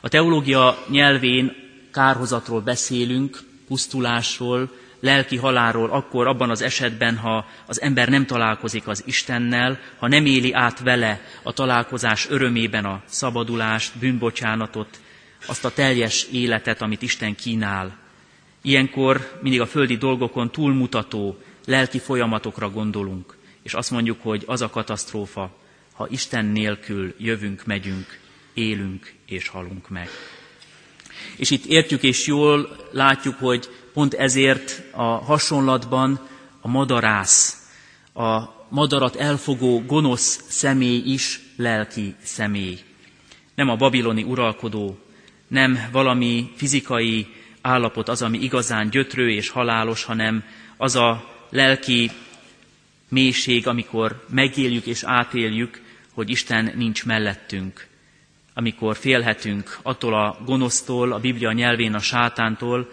A 0.00 0.08
teológia 0.08 0.84
nyelvén 0.88 1.54
kárhozatról 1.92 2.60
beszélünk, 2.60 3.40
pusztulásról, 3.66 4.77
lelki 5.00 5.36
halálról 5.36 5.90
akkor 5.90 6.26
abban 6.26 6.50
az 6.50 6.62
esetben, 6.62 7.16
ha 7.16 7.46
az 7.66 7.80
ember 7.80 8.08
nem 8.08 8.26
találkozik 8.26 8.86
az 8.86 9.02
Istennel, 9.06 9.78
ha 9.98 10.08
nem 10.08 10.26
éli 10.26 10.52
át 10.52 10.80
vele 10.80 11.20
a 11.42 11.52
találkozás 11.52 12.28
örömében 12.30 12.84
a 12.84 13.02
szabadulást, 13.06 13.98
bűnbocsánatot, 13.98 15.00
azt 15.46 15.64
a 15.64 15.72
teljes 15.72 16.26
életet, 16.32 16.82
amit 16.82 17.02
Isten 17.02 17.34
kínál. 17.34 17.98
Ilyenkor 18.62 19.38
mindig 19.42 19.60
a 19.60 19.66
földi 19.66 19.96
dolgokon 19.96 20.50
túlmutató 20.50 21.38
lelki 21.66 21.98
folyamatokra 21.98 22.70
gondolunk, 22.70 23.36
és 23.62 23.74
azt 23.74 23.90
mondjuk, 23.90 24.22
hogy 24.22 24.42
az 24.46 24.62
a 24.62 24.70
katasztrófa, 24.70 25.56
ha 25.92 26.06
Isten 26.10 26.44
nélkül 26.44 27.14
jövünk, 27.18 27.64
megyünk, 27.64 28.18
élünk 28.54 29.12
és 29.26 29.48
halunk 29.48 29.88
meg. 29.88 30.08
És 31.36 31.50
itt 31.50 31.64
értjük 31.64 32.02
és 32.02 32.26
jól 32.26 32.76
látjuk, 32.90 33.38
hogy 33.38 33.68
pont 33.98 34.14
ezért 34.14 34.82
a 34.92 35.02
hasonlatban 35.02 36.28
a 36.60 36.68
madarász, 36.68 37.68
a 38.14 38.42
madarat 38.68 39.16
elfogó 39.16 39.82
gonosz 39.86 40.44
személy 40.48 41.02
is 41.04 41.40
lelki 41.56 42.14
személy. 42.22 42.78
Nem 43.54 43.68
a 43.68 43.76
babiloni 43.76 44.22
uralkodó, 44.22 44.98
nem 45.48 45.88
valami 45.92 46.50
fizikai 46.56 47.26
állapot 47.60 48.08
az, 48.08 48.22
ami 48.22 48.38
igazán 48.38 48.90
gyötrő 48.90 49.30
és 49.30 49.48
halálos, 49.48 50.04
hanem 50.04 50.44
az 50.76 50.96
a 50.96 51.24
lelki 51.50 52.10
mélység, 53.08 53.66
amikor 53.66 54.24
megéljük 54.28 54.86
és 54.86 55.02
átéljük, 55.02 55.80
hogy 56.12 56.30
Isten 56.30 56.72
nincs 56.76 57.04
mellettünk, 57.04 57.86
amikor 58.54 58.96
félhetünk 58.96 59.78
attól 59.82 60.14
a 60.14 60.38
gonosztól, 60.44 61.12
a 61.12 61.18
Biblia 61.18 61.52
nyelvén 61.52 61.94
a 61.94 62.00
sátántól, 62.00 62.88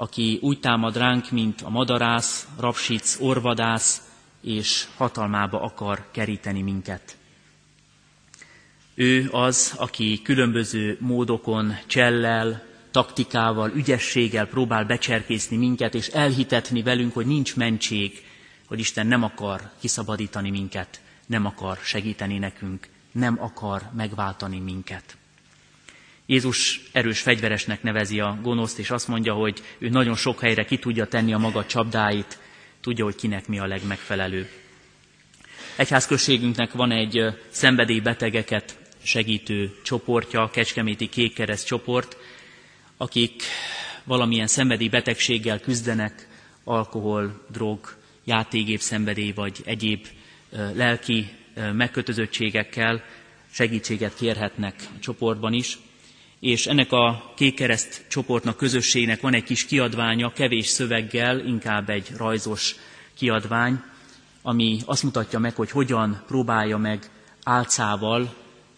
aki 0.00 0.38
úgy 0.42 0.60
támad 0.60 0.96
ránk, 0.96 1.30
mint 1.30 1.62
a 1.62 1.70
madarász, 1.70 2.48
rapsic, 2.58 3.16
orvadász, 3.20 4.02
és 4.42 4.86
hatalmába 4.96 5.62
akar 5.62 6.04
keríteni 6.10 6.62
minket. 6.62 7.16
Ő 8.94 9.28
az, 9.32 9.74
aki 9.76 10.20
különböző 10.22 10.96
módokon, 11.00 11.76
csellel, 11.86 12.62
taktikával, 12.90 13.70
ügyességgel 13.74 14.46
próbál 14.46 14.84
becserkészni 14.84 15.56
minket, 15.56 15.94
és 15.94 16.06
elhitetni 16.08 16.82
velünk, 16.82 17.14
hogy 17.14 17.26
nincs 17.26 17.56
mentség, 17.56 18.24
hogy 18.66 18.78
Isten 18.78 19.06
nem 19.06 19.22
akar 19.22 19.70
kiszabadítani 19.80 20.50
minket, 20.50 21.00
nem 21.26 21.46
akar 21.46 21.78
segíteni 21.82 22.38
nekünk, 22.38 22.88
nem 23.12 23.36
akar 23.42 23.82
megváltani 23.96 24.58
minket. 24.58 25.16
Jézus 26.30 26.80
erős 26.92 27.20
fegyveresnek 27.20 27.82
nevezi 27.82 28.20
a 28.20 28.38
gonoszt, 28.42 28.78
és 28.78 28.90
azt 28.90 29.08
mondja, 29.08 29.34
hogy 29.34 29.62
ő 29.78 29.88
nagyon 29.88 30.16
sok 30.16 30.40
helyre 30.40 30.64
ki 30.64 30.78
tudja 30.78 31.06
tenni 31.06 31.32
a 31.32 31.38
maga 31.38 31.66
csapdáit, 31.66 32.38
tudja, 32.80 33.04
hogy 33.04 33.14
kinek 33.14 33.48
mi 33.48 33.58
a 33.58 33.66
legmegfelelőbb. 33.66 34.48
Egyházközségünknek 35.76 36.72
van 36.72 36.90
egy 36.90 37.24
szenvedélybetegeket 37.48 38.78
segítő 39.02 39.78
csoportja, 39.82 40.42
a 40.42 40.50
Kecskeméti 40.50 41.08
Kékkereszt 41.08 41.66
csoport, 41.66 42.16
akik 42.96 43.42
valamilyen 44.04 44.46
szenvedélybetegséggel 44.46 45.60
küzdenek, 45.60 46.28
alkohol, 46.64 47.44
drog, 47.48 47.96
játékgép 48.24 48.80
szenvedély 48.80 49.32
vagy 49.32 49.60
egyéb 49.64 50.06
lelki 50.74 51.28
megkötözöttségekkel 51.72 53.04
segítséget 53.50 54.14
kérhetnek 54.14 54.74
a 54.96 55.00
csoportban 55.00 55.52
is 55.52 55.78
és 56.40 56.66
ennek 56.66 56.92
a 56.92 57.32
kékkereszt 57.36 58.04
csoportnak, 58.08 58.56
közösségnek 58.56 59.20
van 59.20 59.34
egy 59.34 59.44
kis 59.44 59.66
kiadványa, 59.66 60.32
kevés 60.32 60.66
szöveggel, 60.66 61.38
inkább 61.46 61.90
egy 61.90 62.10
rajzos 62.16 62.74
kiadvány, 63.14 63.82
ami 64.42 64.80
azt 64.84 65.02
mutatja 65.02 65.38
meg, 65.38 65.54
hogy 65.54 65.70
hogyan 65.70 66.22
próbálja 66.26 66.76
meg 66.76 67.10
álcával 67.42 68.34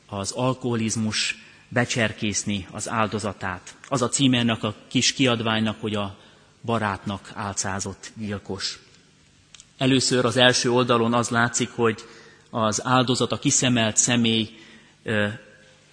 az 0.06 0.30
alkoholizmus 0.30 1.36
becserkészni 1.68 2.66
az 2.70 2.88
áldozatát. 2.88 3.76
Az 3.88 4.02
a 4.02 4.08
címe 4.08 4.38
ennek 4.38 4.62
a 4.62 4.74
kis 4.88 5.12
kiadványnak, 5.12 5.80
hogy 5.80 5.94
a 5.94 6.16
barátnak 6.64 7.30
álcázott 7.34 8.12
gyilkos. 8.16 8.78
Először 9.78 10.24
az 10.24 10.36
első 10.36 10.70
oldalon 10.70 11.14
az 11.14 11.28
látszik, 11.28 11.70
hogy 11.70 12.04
az 12.50 12.86
áldozat, 12.86 13.32
a 13.32 13.38
kiszemelt 13.38 13.96
személy 13.96 14.50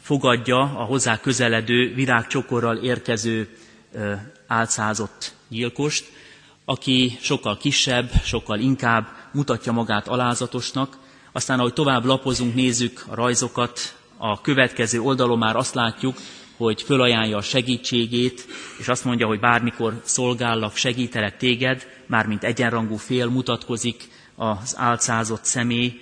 fogadja 0.10 0.60
a 0.62 0.84
hozzá 0.84 1.20
közeledő 1.20 1.94
virágcsokorral 1.94 2.78
érkező 2.78 3.58
álcázott 4.48 5.34
gyilkost, 5.48 6.06
aki 6.66 7.18
sokkal 7.22 7.58
kisebb, 7.58 8.10
sokkal 8.24 8.60
inkább 8.60 9.08
mutatja 9.32 9.72
magát 9.72 10.08
alázatosnak. 10.08 10.98
Aztán, 11.32 11.60
ahogy 11.60 11.74
tovább 11.74 12.06
lapozunk, 12.06 12.56
nézzük 12.56 13.06
a 13.10 13.16
rajzokat, 13.16 13.96
a 14.18 14.42
következő 14.42 15.00
oldalon 15.02 15.38
már 15.38 15.56
azt 15.56 15.74
látjuk, 15.74 16.18
hogy 16.58 16.82
fölajánlja 16.82 17.38
a 17.38 17.42
segítségét, 17.42 18.46
és 18.80 18.88
azt 18.88 19.06
mondja, 19.06 19.28
hogy 19.28 19.40
bármikor 19.40 20.02
szolgállak, 20.04 20.76
segítelek 20.76 21.38
téged, 21.38 21.88
mármint 22.08 22.44
egyenrangú 22.44 22.96
fél 22.96 23.28
mutatkozik 23.28 24.04
az 24.36 24.76
álcázott 24.78 25.44
személy, 25.46 26.02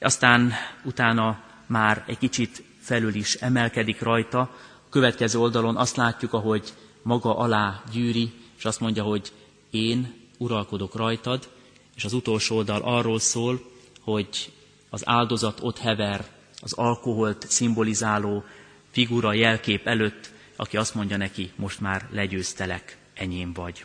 aztán 0.00 0.52
utána 0.84 1.38
már 1.66 2.04
egy 2.06 2.18
kicsit 2.18 2.70
felül 2.92 3.14
is 3.14 3.34
emelkedik 3.34 4.00
rajta. 4.00 4.40
A 4.40 4.88
következő 4.90 5.38
oldalon 5.38 5.76
azt 5.76 5.96
látjuk, 5.96 6.32
ahogy 6.32 6.72
maga 7.02 7.36
alá 7.36 7.82
gyűri, 7.92 8.32
és 8.58 8.64
azt 8.64 8.80
mondja, 8.80 9.02
hogy 9.02 9.32
én 9.70 10.14
uralkodok 10.38 10.94
rajtad, 10.94 11.48
és 11.96 12.04
az 12.04 12.12
utolsó 12.12 12.56
oldal 12.56 12.82
arról 12.82 13.18
szól, 13.18 13.60
hogy 14.00 14.52
az 14.90 15.08
áldozat 15.08 15.58
ott 15.62 15.78
hever 15.78 16.24
az 16.60 16.72
alkoholt 16.72 17.46
szimbolizáló 17.48 18.44
figura 18.90 19.32
jelkép 19.32 19.86
előtt, 19.86 20.30
aki 20.56 20.76
azt 20.76 20.94
mondja 20.94 21.16
neki, 21.16 21.50
most 21.56 21.80
már 21.80 22.08
legyőztelek, 22.10 22.96
enyém 23.14 23.52
vagy. 23.52 23.84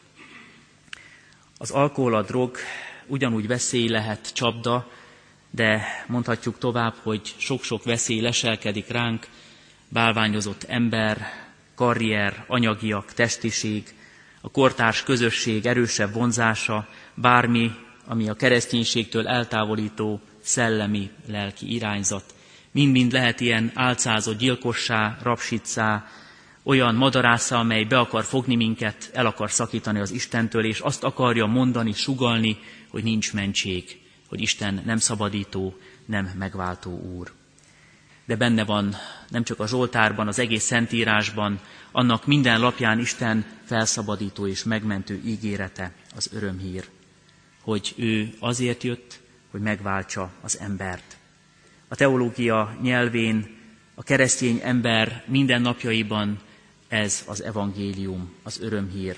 Az 1.57 1.71
alkohol, 1.71 2.15
a 2.15 2.21
drog 2.21 2.57
ugyanúgy 3.05 3.47
veszély 3.47 3.87
lehet 3.87 4.33
csapda, 4.33 4.87
de 5.49 5.83
mondhatjuk 6.07 6.57
tovább, 6.57 6.93
hogy 7.03 7.33
sok-sok 7.37 7.83
veszély 7.83 8.19
leselkedik 8.19 8.87
ránk, 8.87 9.27
bálványozott 9.89 10.63
ember, 10.63 11.17
karrier, 11.75 12.43
anyagiak, 12.47 13.13
testiség, 13.13 13.95
a 14.41 14.51
kortárs 14.51 15.03
közösség 15.03 15.65
erősebb 15.65 16.13
vonzása, 16.13 16.87
bármi, 17.13 17.71
ami 18.05 18.29
a 18.29 18.33
kereszténységtől 18.33 19.27
eltávolító 19.27 20.21
szellemi, 20.41 21.09
lelki 21.27 21.73
irányzat. 21.73 22.33
Mind-mind 22.71 23.11
lehet 23.11 23.39
ilyen 23.39 23.71
álcázott 23.73 24.37
gyilkossá, 24.37 25.17
rapsicá, 25.21 26.07
olyan 26.63 26.95
madarásza, 26.95 27.59
amely 27.59 27.83
be 27.83 27.99
akar 27.99 28.23
fogni 28.23 28.55
minket, 28.55 29.09
el 29.13 29.25
akar 29.25 29.51
szakítani 29.51 29.99
az 29.99 30.11
Istentől, 30.11 30.65
és 30.65 30.79
azt 30.79 31.03
akarja 31.03 31.45
mondani, 31.45 31.91
sugalni, 31.93 32.57
hogy 32.89 33.03
nincs 33.03 33.33
mentség, 33.33 33.99
hogy 34.27 34.41
Isten 34.41 34.81
nem 34.85 34.97
szabadító, 34.97 35.77
nem 36.05 36.33
megváltó 36.37 36.99
úr. 36.99 37.31
De 38.25 38.35
benne 38.35 38.65
van 38.65 38.95
nem 39.29 39.43
csak 39.43 39.59
a 39.59 39.67
Zsoltárban, 39.67 40.27
az 40.27 40.39
egész 40.39 40.63
Szentírásban, 40.63 41.59
annak 41.91 42.25
minden 42.25 42.59
lapján 42.59 42.99
Isten 42.99 43.45
felszabadító 43.65 44.47
és 44.47 44.63
megmentő 44.63 45.21
ígérete, 45.25 45.91
az 46.15 46.29
örömhír, 46.33 46.87
hogy 47.61 47.93
ő 47.97 48.33
azért 48.39 48.83
jött, 48.83 49.19
hogy 49.51 49.61
megváltsa 49.61 50.31
az 50.41 50.59
embert. 50.59 51.17
A 51.87 51.95
teológia 51.95 52.77
nyelvén 52.81 53.55
a 53.95 54.03
keresztény 54.03 54.59
ember 54.63 55.23
minden 55.27 55.61
napjaiban 55.61 56.39
ez 56.87 57.23
az 57.27 57.43
evangélium, 57.43 58.33
az 58.43 58.59
örömhír. 58.61 59.17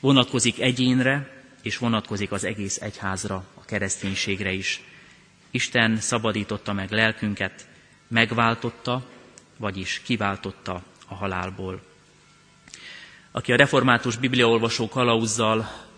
Vonatkozik 0.00 0.60
egyénre, 0.60 1.40
és 1.62 1.78
vonatkozik 1.78 2.32
az 2.32 2.44
egész 2.44 2.80
egyházra, 2.80 3.44
kereszténységre 3.70 4.52
is. 4.52 4.80
Isten 5.50 5.96
szabadította 5.96 6.72
meg 6.72 6.90
lelkünket, 6.90 7.66
megváltotta, 8.08 9.06
vagyis 9.56 10.00
kiváltotta 10.04 10.82
a 11.08 11.14
halálból. 11.14 11.80
Aki 13.30 13.52
a 13.52 13.56
református 13.56 14.16
bibliaolvasó 14.16 14.88
kalauzzal 14.88 15.88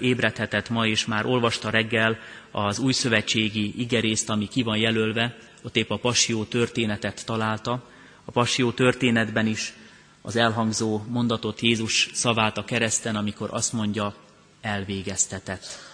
ébredhetett 0.00 0.68
ma, 0.68 0.86
és 0.86 1.06
már 1.06 1.26
olvasta 1.26 1.70
reggel 1.70 2.18
az 2.50 2.78
új 2.78 2.92
szövetségi 2.92 3.80
igerészt, 3.80 4.30
ami 4.30 4.48
ki 4.48 4.62
van 4.62 4.76
jelölve, 4.76 5.36
ott 5.62 5.76
épp 5.76 5.90
a 5.90 5.96
passió 5.98 6.44
történetet 6.44 7.26
találta, 7.26 7.88
a 8.24 8.30
passió 8.30 8.70
történetben 8.70 9.46
is 9.46 9.72
az 10.22 10.36
elhangzó 10.36 11.02
mondatot 11.08 11.60
Jézus 11.60 12.10
szavát 12.12 12.58
a 12.58 12.64
kereszten, 12.64 13.16
amikor 13.16 13.48
azt 13.52 13.72
mondja, 13.72 14.14
elvégeztetett. 14.60 15.91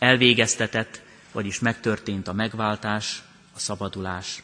Elvégeztetett, 0.00 1.02
vagyis 1.32 1.58
megtörtént 1.58 2.28
a 2.28 2.32
megváltás, 2.32 3.22
a 3.54 3.58
szabadulás. 3.58 4.42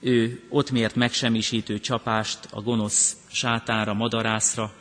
Ő 0.00 0.42
ott 0.48 0.70
mért 0.70 0.94
megsemmisítő 0.94 1.80
csapást 1.80 2.38
a 2.50 2.60
gonosz 2.60 3.16
sátára, 3.26 3.94
madarászra, 3.94 4.72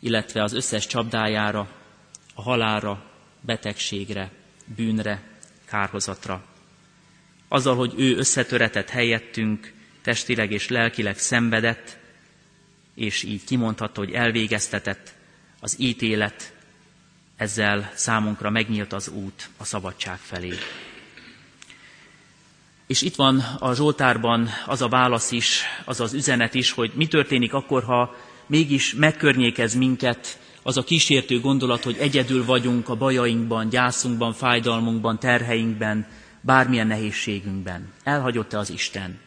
illetve 0.00 0.42
az 0.42 0.52
összes 0.52 0.86
csapdájára, 0.86 1.68
a 2.34 2.42
halálra, 2.42 3.04
betegségre, 3.40 4.30
bűnre, 4.76 5.22
kárhozatra. 5.64 6.44
Azzal, 7.48 7.76
hogy 7.76 7.94
ő 7.96 8.16
összetöretett 8.16 8.88
helyettünk, 8.88 9.72
testileg 10.02 10.52
és 10.52 10.68
lelkileg 10.68 11.18
szenvedett, 11.18 11.98
és 12.94 13.22
így 13.22 13.44
kimondhatta, 13.44 14.00
hogy 14.00 14.12
elvégeztetett 14.12 15.14
az 15.60 15.80
ítélet, 15.80 16.52
ezzel 17.40 17.90
számunkra 17.94 18.50
megnyílt 18.50 18.92
az 18.92 19.08
út 19.08 19.48
a 19.56 19.64
szabadság 19.64 20.18
felé. 20.18 20.54
És 22.86 23.02
itt 23.02 23.14
van 23.14 23.38
a 23.58 23.74
Zsoltárban 23.74 24.48
az 24.66 24.82
a 24.82 24.88
válasz 24.88 25.30
is, 25.30 25.62
az 25.84 26.00
az 26.00 26.12
üzenet 26.12 26.54
is, 26.54 26.70
hogy 26.70 26.92
mi 26.94 27.06
történik 27.06 27.52
akkor, 27.52 27.82
ha 27.82 28.16
mégis 28.46 28.94
megkörnyékez 28.94 29.74
minket 29.74 30.38
az 30.62 30.76
a 30.76 30.84
kísértő 30.84 31.40
gondolat, 31.40 31.84
hogy 31.84 31.96
egyedül 31.98 32.44
vagyunk 32.44 32.88
a 32.88 32.96
bajainkban, 32.96 33.68
gyászunkban, 33.68 34.32
fájdalmunkban, 34.32 35.18
terheinkben, 35.18 36.06
bármilyen 36.40 36.86
nehézségünkben. 36.86 37.92
Elhagyott-e 38.04 38.58
az 38.58 38.70
Isten? 38.70 39.18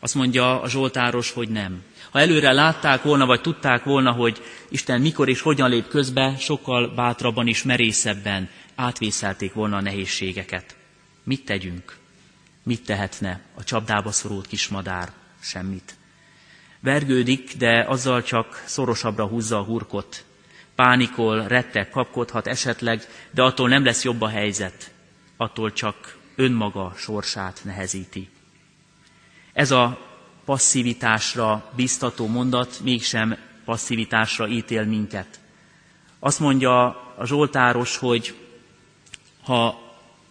Azt 0.00 0.14
mondja 0.14 0.62
a 0.62 0.68
Zsoltáros, 0.68 1.30
hogy 1.30 1.48
nem. 1.48 1.82
Ha 2.10 2.20
előre 2.20 2.52
látták 2.52 3.02
volna, 3.02 3.26
vagy 3.26 3.40
tudták 3.40 3.84
volna, 3.84 4.12
hogy 4.12 4.42
Isten 4.68 5.00
mikor 5.00 5.28
és 5.28 5.40
hogyan 5.40 5.70
lép 5.70 5.88
közbe, 5.88 6.36
sokkal 6.38 6.94
bátrabban 6.94 7.48
és 7.48 7.62
merészebben 7.62 8.48
átvészelték 8.74 9.52
volna 9.52 9.76
a 9.76 9.80
nehézségeket. 9.80 10.76
Mit 11.22 11.44
tegyünk? 11.44 11.96
Mit 12.62 12.84
tehetne 12.84 13.40
a 13.54 13.64
csapdába 13.64 14.12
szorult 14.12 14.46
kismadár? 14.46 15.12
Semmit. 15.40 15.96
Vergődik, 16.80 17.56
de 17.56 17.84
azzal 17.88 18.22
csak 18.22 18.62
szorosabbra 18.66 19.26
húzza 19.26 19.58
a 19.58 19.62
hurkot. 19.62 20.24
Pánikol, 20.74 21.46
rettek, 21.46 21.90
kapkodhat 21.90 22.46
esetleg, 22.46 23.02
de 23.30 23.42
attól 23.42 23.68
nem 23.68 23.84
lesz 23.84 24.04
jobb 24.04 24.20
a 24.20 24.28
helyzet. 24.28 24.90
Attól 25.36 25.72
csak 25.72 26.16
önmaga 26.36 26.92
sorsát 26.96 27.60
nehezíti. 27.64 28.28
Ez 29.52 29.70
a 29.70 30.07
passzivitásra 30.48 31.70
biztató 31.76 32.26
mondat 32.26 32.80
mégsem 32.82 33.36
passzivitásra 33.64 34.48
ítél 34.48 34.84
minket. 34.84 35.40
Azt 36.18 36.40
mondja 36.40 36.86
a 37.16 37.26
Zsoltáros, 37.26 37.96
hogy 37.96 38.34
ha 39.42 39.80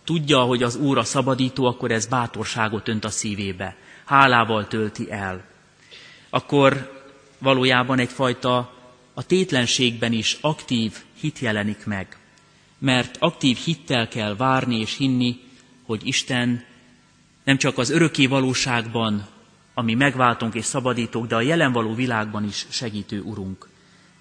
tudja, 0.04 0.40
hogy 0.42 0.64
az 0.64 0.76
Úr 0.76 0.98
a 0.98 1.04
szabadító, 1.04 1.66
akkor 1.66 1.92
ez 1.92 2.06
bátorságot 2.06 2.88
önt 2.88 3.06
a 3.06 3.10
szívébe, 3.10 3.76
hálával 4.06 4.68
tölti 4.68 5.12
el. 5.12 5.44
Akkor 6.30 7.02
valójában 7.38 8.00
egyfajta 8.00 8.74
a 9.14 9.24
tétlenségben 9.26 10.12
is 10.14 10.38
aktív 10.42 10.94
hit 11.20 11.40
jelenik 11.40 11.86
meg. 11.86 12.18
Mert 12.78 13.18
aktív 13.20 13.58
hittel 13.58 14.08
kell 14.08 14.36
várni 14.36 14.80
és 14.80 14.98
hinni, 14.98 15.40
hogy 15.86 16.08
Isten 16.08 16.64
nem 17.44 17.58
csak 17.58 17.78
az 17.78 17.90
örökké 17.90 18.26
valóságban, 18.26 19.36
ami 19.78 19.94
megváltunk 19.94 20.56
és 20.56 20.66
szabadítók, 20.66 21.28
de 21.28 21.36
a 21.36 21.42
jelen 21.42 21.72
való 21.72 21.94
világban 21.94 22.44
is 22.44 22.66
segítő 22.70 23.22
Urunk. 23.22 23.68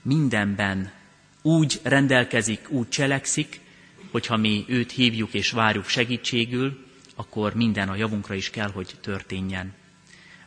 Mindenben 0.03 0.90
úgy 1.42 1.81
rendelkezik, 1.83 2.71
úgy 2.71 2.88
cselekszik, 2.88 3.61
hogyha 4.11 4.37
mi 4.37 4.64
őt 4.69 4.92
hívjuk 4.92 5.35
és 5.35 5.51
várjuk 5.51 5.88
segítségül, 5.88 6.79
akkor 7.14 7.55
minden 7.55 7.88
a 7.88 7.97
javunkra 7.97 8.35
is 8.35 8.51
kell, 8.51 8.71
hogy 8.71 8.95
történjen. 9.01 9.73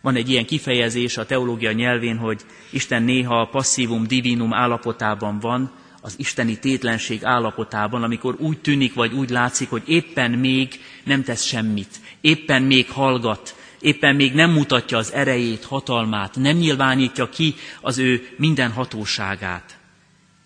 Van 0.02 0.16
egy 0.16 0.30
ilyen 0.30 0.46
kifejezés 0.46 1.18
a 1.18 1.26
teológia 1.26 1.72
nyelvén, 1.72 2.18
hogy 2.18 2.42
Isten 2.72 3.04
néha 3.04 3.42
a 3.42 3.50
passzívum 3.50 4.08
divinum 4.08 4.54
állapotában 4.54 5.40
van, 5.40 5.72
az 6.02 6.14
isteni 6.18 6.60
tétlenség 6.60 7.26
állapotában, 7.26 8.04
amikor 8.04 8.36
úgy 8.40 8.58
tűnik, 8.58 8.94
vagy 8.94 9.14
úgy 9.14 9.30
látszik, 9.30 9.70
hogy 9.70 9.84
éppen 9.86 10.32
még 10.32 10.80
nem 11.04 11.24
tesz 11.24 11.44
semmit, 11.44 12.00
éppen 12.22 12.62
még 12.62 12.90
hallgat, 12.90 13.58
éppen 13.82 14.16
még 14.16 14.34
nem 14.34 14.52
mutatja 14.52 14.98
az 14.98 15.14
erejét, 15.14 15.64
hatalmát, 15.64 16.36
nem 16.36 16.58
nyilvánítja 16.58 17.30
ki 17.30 17.56
az 17.82 17.98
ő 17.98 18.30
minden 18.38 18.72
hatóságát. 18.72 19.78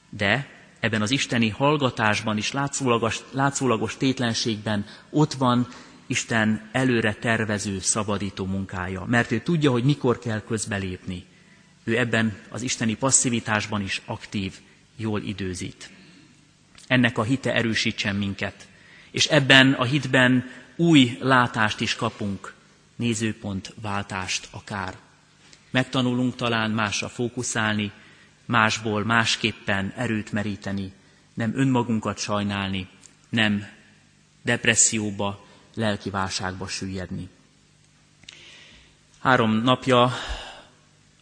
De 0.10 0.48
ebben 0.80 1.02
az 1.02 1.12
isteni 1.12 1.50
hallgatásban 1.50 2.38
is 2.38 2.52
látszólagos, 2.52 3.20
látszólagos 3.32 3.98
tétlenségben 3.98 4.86
ott 5.10 5.34
van 5.34 5.68
Isten 6.08 6.70
előre 6.72 7.14
tervező, 7.14 7.80
szabadító 7.80 8.46
munkája, 8.46 9.06
mert 9.08 9.32
ő 9.32 9.40
tudja, 9.40 9.72
hogy 9.72 9.84
mikor 9.84 10.20
kell 10.20 10.42
közbelépni. 10.42 11.26
Ő 11.84 11.98
ebben 11.98 12.38
az 12.50 12.62
isteni 12.62 12.96
passzivitásban 12.96 13.82
is 13.82 14.02
aktív, 14.06 14.54
jól 14.96 15.22
időzít. 15.22 15.90
Ennek 16.88 17.18
a 17.18 17.24
hite 17.24 17.54
erősítsen 17.54 18.16
minket, 18.16 18.68
és 19.12 19.26
ebben 19.26 19.74
a 19.74 19.84
hitben 19.84 20.50
új 20.76 21.18
látást 21.20 21.80
is 21.80 21.96
kapunk, 21.96 22.54
nézőpont 23.04 23.74
váltást 23.82 24.48
akár. 24.52 24.96
Megtanulunk 25.72 26.36
talán 26.36 26.72
másra 26.72 27.10
fókuszálni, 27.10 27.92
másból 28.46 29.04
másképpen 29.06 29.94
erőt 29.96 30.32
meríteni, 30.32 30.94
nem 31.34 31.52
önmagunkat 31.56 32.18
sajnálni, 32.18 32.88
nem 33.30 33.68
depresszióba, 34.42 35.46
lelki 35.76 36.10
válságba 36.10 36.68
süllyedni. 36.68 37.30
Három 39.20 39.52
napja 39.52 40.12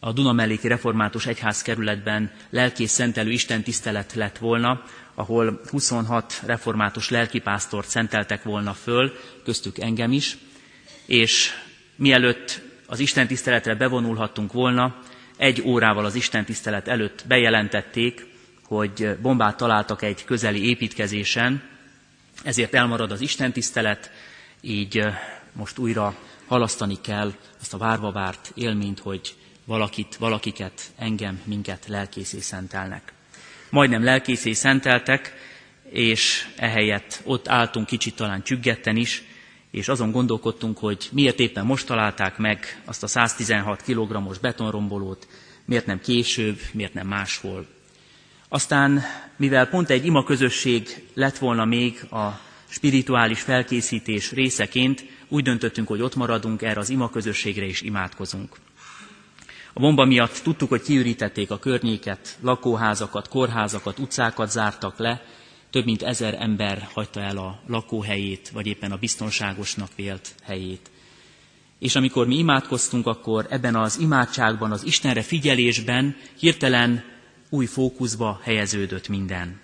a 0.00 0.12
Dunamelléki 0.12 0.68
Református 0.68 1.26
Egyházkerületben 1.26 2.30
lelkész 2.50 2.92
szentelő 2.92 3.30
Isten 3.30 3.62
tisztelet 3.62 4.12
lett 4.14 4.38
volna, 4.38 4.82
ahol 5.14 5.60
26 5.70 6.42
református 6.46 7.08
lelkipásztort 7.10 7.88
szenteltek 7.88 8.42
volna 8.42 8.72
föl, 8.72 9.12
köztük 9.44 9.78
engem 9.78 10.12
is, 10.12 10.36
és 11.06 11.50
mielőtt 11.96 12.60
az 12.86 13.00
Isten 13.00 13.26
tiszteletre 13.26 13.74
bevonulhattunk 13.74 14.52
volna, 14.52 15.02
egy 15.36 15.62
órával 15.64 16.04
az 16.04 16.14
Isten 16.14 16.44
tisztelet 16.44 16.88
előtt 16.88 17.24
bejelentették, 17.28 18.26
hogy 18.64 19.16
bombát 19.22 19.56
találtak 19.56 20.02
egy 20.02 20.24
közeli 20.24 20.68
építkezésen, 20.68 21.62
ezért 22.44 22.74
elmarad 22.74 23.10
az 23.10 23.20
Isten 23.20 23.52
tisztelet, 23.52 24.10
így 24.60 25.04
most 25.52 25.78
újra 25.78 26.14
halasztani 26.46 27.00
kell 27.00 27.32
azt 27.60 27.74
a 27.74 27.78
várva 27.78 28.12
várt 28.12 28.52
élményt, 28.54 28.98
hogy 28.98 29.34
valakit, 29.64 30.16
valakiket, 30.16 30.82
engem, 30.96 31.40
minket 31.44 31.86
lelkészé 31.86 32.40
szentelnek. 32.40 33.12
Majdnem 33.70 34.04
lelkészé 34.04 34.52
szenteltek, 34.52 35.34
és 35.90 36.48
ehelyett 36.56 37.20
ott 37.24 37.48
álltunk 37.48 37.86
kicsit 37.86 38.16
talán 38.16 38.42
csüggetten 38.42 38.96
is, 38.96 39.22
és 39.72 39.88
azon 39.88 40.10
gondolkodtunk, 40.10 40.78
hogy 40.78 41.08
miért 41.12 41.38
éppen 41.38 41.66
most 41.66 41.86
találták 41.86 42.36
meg 42.38 42.82
azt 42.84 43.02
a 43.02 43.06
116 43.06 43.82
kg-os 43.82 44.38
betonrombolót, 44.38 45.26
miért 45.64 45.86
nem 45.86 46.00
később, 46.00 46.58
miért 46.72 46.94
nem 46.94 47.06
máshol. 47.06 47.66
Aztán, 48.48 49.02
mivel 49.36 49.68
pont 49.68 49.90
egy 49.90 50.06
ima 50.06 50.24
közösség 50.24 51.06
lett 51.14 51.38
volna 51.38 51.64
még 51.64 52.06
a 52.10 52.40
spirituális 52.68 53.40
felkészítés 53.40 54.32
részeként, 54.32 55.04
úgy 55.28 55.42
döntöttünk, 55.42 55.88
hogy 55.88 56.02
ott 56.02 56.14
maradunk, 56.14 56.62
erre 56.62 56.80
az 56.80 56.90
ima 56.90 57.10
közösségre 57.10 57.64
is 57.64 57.80
imádkozunk. 57.80 58.56
A 59.72 59.80
bomba 59.80 60.04
miatt 60.04 60.40
tudtuk, 60.42 60.68
hogy 60.68 60.82
kiürítették 60.82 61.50
a 61.50 61.58
környéket, 61.58 62.38
lakóházakat, 62.40 63.28
kórházakat, 63.28 63.98
utcákat 63.98 64.50
zártak 64.50 64.98
le, 64.98 65.22
több 65.72 65.84
mint 65.84 66.02
ezer 66.02 66.34
ember 66.40 66.88
hagyta 66.92 67.20
el 67.20 67.36
a 67.36 67.60
lakóhelyét, 67.66 68.48
vagy 68.48 68.66
éppen 68.66 68.92
a 68.92 68.96
biztonságosnak 68.96 69.90
vélt 69.96 70.34
helyét. 70.42 70.90
És 71.78 71.96
amikor 71.96 72.26
mi 72.26 72.38
imádkoztunk, 72.38 73.06
akkor 73.06 73.46
ebben 73.50 73.76
az 73.76 73.98
imádságban, 73.98 74.72
az 74.72 74.84
Istenre 74.84 75.22
figyelésben 75.22 76.16
hirtelen 76.38 77.04
új 77.48 77.66
fókuszba 77.66 78.40
helyeződött 78.42 79.08
minden. 79.08 79.60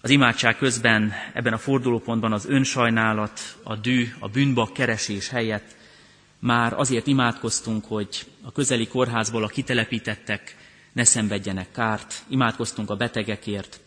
Az 0.00 0.10
imádság 0.10 0.56
közben 0.56 1.12
ebben 1.32 1.52
a 1.52 1.58
fordulópontban 1.58 2.32
az 2.32 2.46
önsajnálat, 2.46 3.40
a 3.62 3.76
dű, 3.76 4.08
a 4.18 4.28
bűnbak 4.28 4.72
keresés 4.72 5.28
helyett 5.28 5.76
már 6.38 6.72
azért 6.72 7.06
imádkoztunk, 7.06 7.84
hogy 7.84 8.26
a 8.42 8.52
közeli 8.52 8.86
kórházból 8.86 9.42
a 9.44 9.48
kitelepítettek 9.48 10.56
ne 10.92 11.04
szenvedjenek 11.04 11.70
kárt, 11.72 12.22
imádkoztunk 12.28 12.90
a 12.90 12.96
betegekért, 12.96 13.80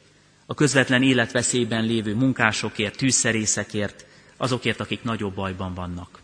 a 0.49 0.53
közvetlen 0.53 1.03
életveszélyben 1.03 1.85
lévő 1.85 2.15
munkásokért, 2.15 2.97
tűzszerészekért, 2.97 4.05
azokért, 4.37 4.79
akik 4.79 5.03
nagyobb 5.03 5.33
bajban 5.33 5.73
vannak. 5.73 6.19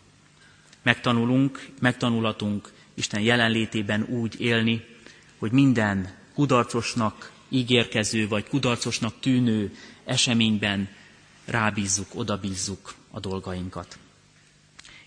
Megtanulunk, 0.82 1.68
megtanulatunk 1.80 2.72
Isten 2.94 3.22
jelenlétében 3.22 4.04
úgy 4.04 4.42
élni, 4.42 4.86
hogy 5.38 5.52
minden 5.52 6.16
kudarcosnak 6.34 7.32
ígérkező 7.50 8.28
vagy 8.28 8.48
kudarcosnak 8.48 9.20
tűnő 9.20 9.76
eseményben 10.06 10.90
rábízzuk, 11.46 12.08
odabízzuk 12.14 12.94
a 13.12 13.20
dolgainkat. 13.20 13.98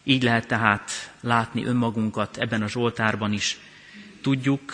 Így 0.05 0.23
lehet 0.23 0.47
tehát 0.47 0.91
látni 1.21 1.65
önmagunkat 1.65 2.37
ebben 2.37 2.63
a 2.63 2.69
Zsoltárban 2.69 3.33
is. 3.33 3.59
Tudjuk, 4.23 4.73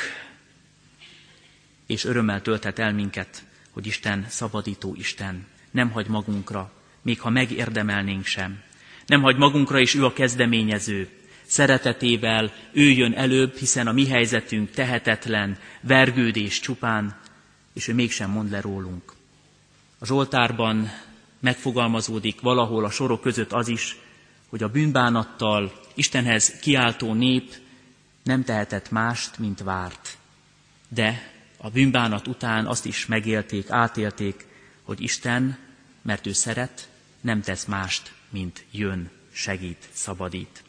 és 1.86 2.04
örömmel 2.04 2.42
tölthet 2.42 2.78
el 2.78 2.92
minket, 2.92 3.44
hogy 3.72 3.86
Isten 3.86 4.26
szabadító 4.28 4.94
Isten. 4.98 5.46
Nem 5.70 5.90
hagy 5.90 6.06
magunkra, 6.06 6.72
még 7.02 7.20
ha 7.20 7.30
megérdemelnénk 7.30 8.24
sem. 8.24 8.62
Nem 9.06 9.22
hagy 9.22 9.36
magunkra, 9.36 9.80
és 9.80 9.94
ő 9.94 10.04
a 10.04 10.12
kezdeményező. 10.12 11.08
Szeretetével 11.46 12.52
ő 12.72 12.90
jön 12.90 13.12
előbb, 13.12 13.56
hiszen 13.56 13.86
a 13.86 13.92
mi 13.92 14.08
helyzetünk 14.08 14.70
tehetetlen, 14.70 15.58
vergődés 15.80 16.60
csupán, 16.60 17.20
és 17.72 17.88
ő 17.88 17.94
mégsem 17.94 18.30
mond 18.30 18.50
le 18.50 18.60
rólunk. 18.60 19.12
A 19.98 20.06
Zsoltárban 20.06 20.90
megfogalmazódik 21.40 22.40
valahol 22.40 22.84
a 22.84 22.90
sorok 22.90 23.20
között 23.20 23.52
az 23.52 23.68
is, 23.68 23.96
hogy 24.48 24.62
a 24.62 24.68
bűnbánattal 24.68 25.72
Istenhez 25.94 26.58
kiáltó 26.60 27.14
nép 27.14 27.54
nem 28.22 28.44
tehetett 28.44 28.90
mást, 28.90 29.38
mint 29.38 29.62
várt. 29.62 30.18
De 30.88 31.31
a 31.64 31.70
bűnbánat 31.70 32.28
után 32.28 32.66
azt 32.66 32.86
is 32.86 33.06
megélték, 33.06 33.70
átélték, 33.70 34.46
hogy 34.82 35.00
Isten, 35.00 35.58
mert 36.02 36.26
ő 36.26 36.32
szeret, 36.32 36.88
nem 37.20 37.40
tesz 37.40 37.64
mást, 37.64 38.12
mint 38.30 38.64
jön, 38.70 39.10
segít, 39.32 39.88
szabadít. 39.92 40.62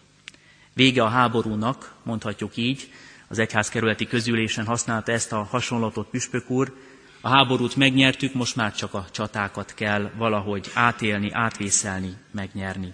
Vége 0.73 1.03
a 1.03 1.07
háborúnak, 1.07 1.95
mondhatjuk 2.03 2.57
így, 2.57 2.91
az 3.27 3.39
egyházkerületi 3.39 4.07
közülésen 4.07 4.65
használta 4.65 5.11
ezt 5.11 5.31
a 5.31 5.43
hasonlatot 5.43 6.09
Püspök 6.09 6.49
úr, 6.49 6.77
a 7.21 7.29
háborút 7.29 7.75
megnyertük, 7.75 8.33
most 8.33 8.55
már 8.55 8.73
csak 8.73 8.93
a 8.93 9.07
csatákat 9.11 9.73
kell 9.73 10.11
valahogy 10.15 10.71
átélni, 10.73 11.31
átvészelni, 11.31 12.17
megnyerni. 12.31 12.93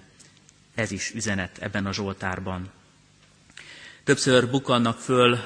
Ez 0.76 0.92
is 0.92 1.12
üzenet 1.14 1.58
ebben 1.58 1.86
a 1.86 1.94
Zsoltárban. 1.94 2.70
Többször 4.04 4.50
bukannak 4.50 4.98
föl 4.98 5.38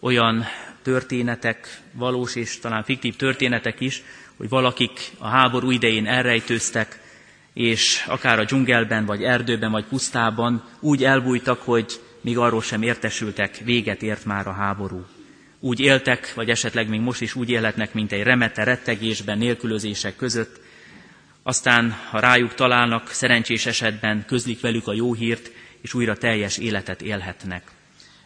olyan 0.00 0.44
történetek, 0.88 1.80
valós 1.92 2.34
és 2.34 2.58
talán 2.58 2.84
fiktív 2.84 3.16
történetek 3.16 3.80
is, 3.80 4.02
hogy 4.36 4.48
valakik 4.48 5.10
a 5.18 5.26
háború 5.26 5.70
idején 5.70 6.06
elrejtőztek, 6.06 7.00
és 7.52 8.04
akár 8.06 8.38
a 8.38 8.44
dzsungelben, 8.44 9.04
vagy 9.04 9.22
erdőben, 9.22 9.70
vagy 9.70 9.84
pusztában 9.84 10.64
úgy 10.80 11.04
elbújtak, 11.04 11.60
hogy 11.62 12.00
még 12.20 12.38
arról 12.38 12.62
sem 12.62 12.82
értesültek, 12.82 13.56
véget 13.64 14.02
ért 14.02 14.24
már 14.24 14.46
a 14.46 14.52
háború. 14.52 15.04
Úgy 15.60 15.80
éltek, 15.80 16.34
vagy 16.34 16.50
esetleg 16.50 16.88
még 16.88 17.00
most 17.00 17.20
is 17.20 17.34
úgy 17.34 17.50
élhetnek, 17.50 17.94
mint 17.94 18.12
egy 18.12 18.22
remete 18.22 18.64
rettegésben, 18.64 19.38
nélkülözések 19.38 20.16
között, 20.16 20.60
aztán, 21.42 21.96
ha 22.10 22.20
rájuk 22.20 22.54
találnak, 22.54 23.10
szerencsés 23.10 23.66
esetben 23.66 24.24
közlik 24.26 24.60
velük 24.60 24.86
a 24.86 24.92
jó 24.92 25.14
hírt, 25.14 25.50
és 25.80 25.94
újra 25.94 26.16
teljes 26.16 26.58
életet 26.58 27.02
élhetnek. 27.02 27.77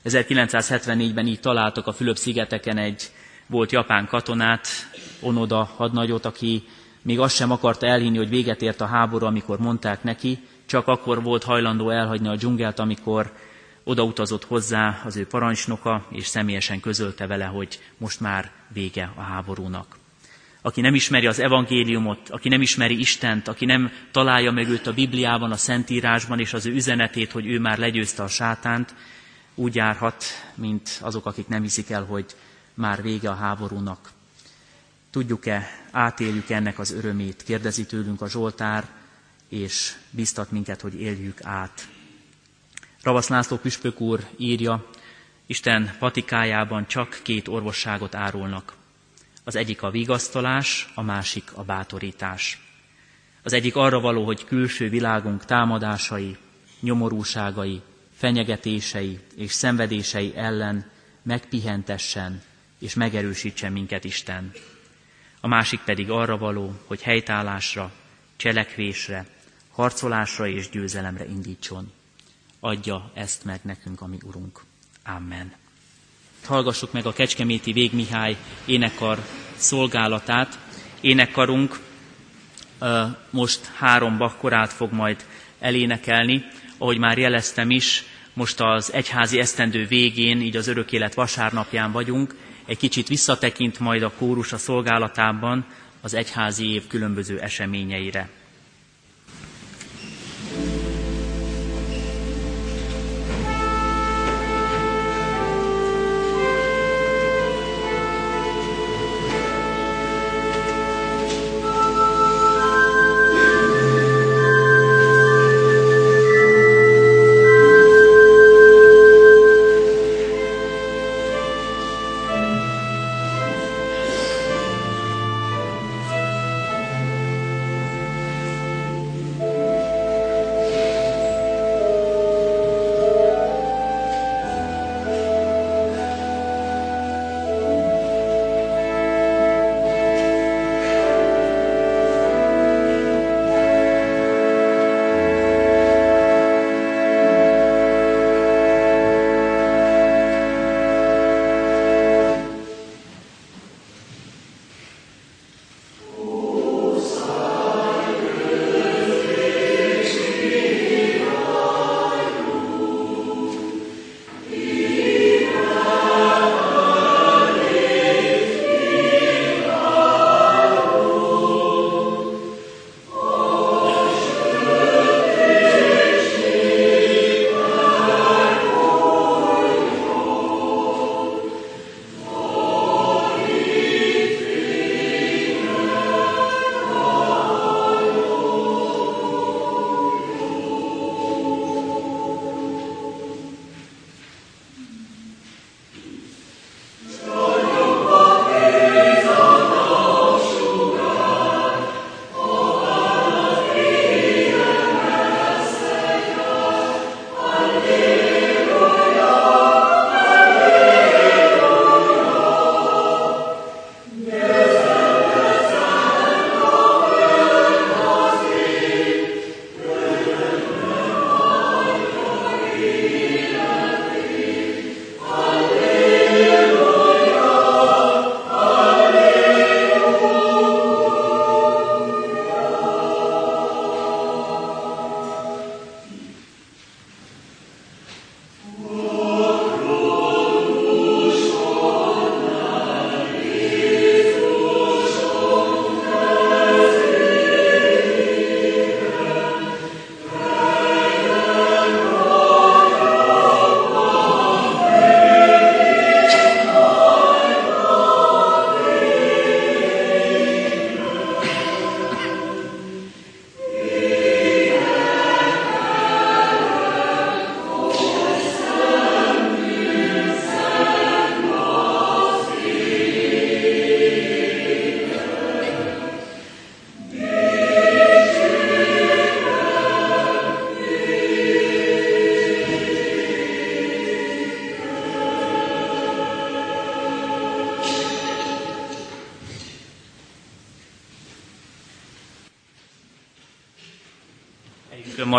1974-ben 0.05 1.27
így 1.27 1.41
találtak 1.41 1.87
a 1.87 1.93
Fülöp-szigeteken 1.93 2.79
egy 2.79 3.11
volt 3.47 3.73
japán 3.73 4.07
katonát, 4.07 4.69
Onoda 5.21 5.65
hadnagyot, 5.77 6.25
aki 6.25 6.63
még 7.03 7.21
azt 7.21 7.35
sem 7.35 7.51
akarta 7.51 7.87
elhinni, 7.87 8.17
hogy 8.17 8.29
véget 8.29 8.63
ért 8.63 8.81
a 8.81 8.87
háború, 8.87 9.27
amikor 9.27 9.59
mondták 9.59 10.03
neki, 10.03 10.39
csak 10.67 10.89
akkor 10.89 11.23
volt 11.23 11.45
hajlandó 11.45 11.91
elhagyni 11.91 12.29
a 12.29 12.37
dzsungelt, 12.37 12.79
amikor 12.79 13.33
odautazott 13.85 14.45
hozzá 14.45 15.03
az 15.05 15.17
ő 15.17 15.27
parancsnoka, 15.27 16.07
és 16.11 16.27
személyesen 16.27 16.81
közölte 16.81 17.27
vele, 17.27 17.45
hogy 17.45 17.81
most 17.99 18.21
már 18.21 18.51
vége 18.73 19.13
a 19.17 19.21
háborúnak. 19.21 19.97
Aki 20.63 20.81
nem 20.81 20.95
ismeri 20.95 21.27
az 21.27 21.39
evangéliumot, 21.39 22.31
aki 22.31 22.49
nem 22.49 22.63
ismeri 22.63 22.99
Istent, 22.99 23.49
aki 23.49 23.65
nem 23.65 23.93
találja 24.11 24.51
meg 24.51 24.69
őt 24.69 24.87
a 24.87 24.93
Bibliában, 24.93 25.51
a 25.51 25.57
Szentírásban, 25.57 26.41
és 26.41 26.53
az 26.53 26.67
ő 26.67 26.73
üzenetét, 26.73 27.33
hogy 27.33 27.47
ő 27.47 27.59
már 27.59 27.79
legyőzte 27.79 28.23
a 28.23 28.29
sátánt, 28.29 28.95
úgy 29.55 29.75
járhat, 29.75 30.25
mint 30.55 30.99
azok, 31.01 31.27
akik 31.27 31.49
nem 31.49 31.63
hiszik 31.63 31.91
el, 31.91 32.05
hogy 32.05 32.37
már 32.75 33.03
vége 33.03 33.31
a 33.31 33.35
háborúnak. 33.35 34.11
Tudjuk-e, 35.11 35.69
átéljük 35.91 36.51
ennek 36.51 36.79
az 36.79 36.91
örömét, 36.93 37.43
kérdezi 37.43 37.87
tőlünk 37.87 38.21
a 38.21 38.29
Zsoltár, 38.29 38.89
és 39.49 39.95
biztat 40.11 40.51
minket, 40.51 40.81
hogy 40.81 41.01
éljük 41.01 41.45
át. 41.45 41.89
Ravasz 43.03 43.29
László 43.29 43.57
Püspök 43.57 44.01
úr 44.01 44.27
írja, 44.37 44.87
Isten 45.47 45.97
patikájában 45.99 46.87
csak 46.87 47.21
két 47.23 47.49
orvosságot 47.49 48.15
árulnak. 48.15 48.75
Az 49.45 49.57
egyik 49.57 49.83
a 49.83 49.91
vigasztalás, 49.91 50.93
a 50.95 51.03
másik 51.03 51.51
a 51.55 51.63
bátorítás. 51.63 52.61
Az 53.43 53.53
egyik 53.53 53.77
arra 53.77 54.01
való, 54.01 54.25
hogy 54.25 54.45
külső 54.45 54.89
világunk 54.89 55.45
támadásai, 55.45 56.37
nyomorúságai, 56.81 57.83
fenyegetései 58.23 59.19
és 59.37 59.53
szenvedései 59.53 60.33
ellen 60.37 60.91
megpihentessen 61.23 62.43
és 62.79 62.95
megerősítsen 62.95 63.73
minket 63.73 64.05
Isten. 64.05 64.53
A 65.41 65.49
másik 65.49 65.81
pedig 65.81 66.11
arra 66.11 66.39
való, 66.39 66.75
hogy 66.87 67.03
helytállásra, 67.03 67.93
cselekvésre, 68.37 69.27
harcolásra 69.71 70.47
és 70.47 70.69
győzelemre 70.69 71.25
indítson. 71.25 71.93
Adja 72.61 73.11
ezt 73.15 73.45
meg 73.45 73.61
nekünk, 73.63 74.01
ami 74.01 74.19
Urunk. 74.25 74.61
Amen. 75.05 75.53
Hallgassuk 76.45 76.93
meg 76.93 77.07
a 77.07 77.13
Kecskeméti 77.13 77.73
Végmihály 77.73 78.37
énekar 78.65 79.19
szolgálatát. 79.57 80.59
Énekarunk 81.01 81.81
most 83.31 83.65
három 83.65 84.17
bakkorát 84.17 84.73
fog 84.73 84.93
majd 84.93 85.25
elénekelni, 85.59 86.45
ahogy 86.79 86.99
már 86.99 87.19
jeleztem 87.19 87.71
is, 87.71 88.05
most 88.35 88.61
az 88.61 88.93
egyházi 88.93 89.39
esztendő 89.39 89.87
végén, 89.87 90.41
így 90.41 90.57
az 90.57 90.67
örök 90.69 90.93
élet 90.93 91.15
vasárnapján 91.15 91.93
vagyunk, 91.93 92.35
egy 92.67 92.77
kicsit 92.79 93.09
visszatekint 93.09 93.79
majd 93.79 94.03
a 94.03 94.13
kórus 94.19 94.53
a 94.53 94.59
szolgálatában 94.59 95.67
az 96.01 96.15
egyházi 96.15 96.73
év 96.73 96.87
különböző 96.87 97.41
eseményeire. 97.41 98.29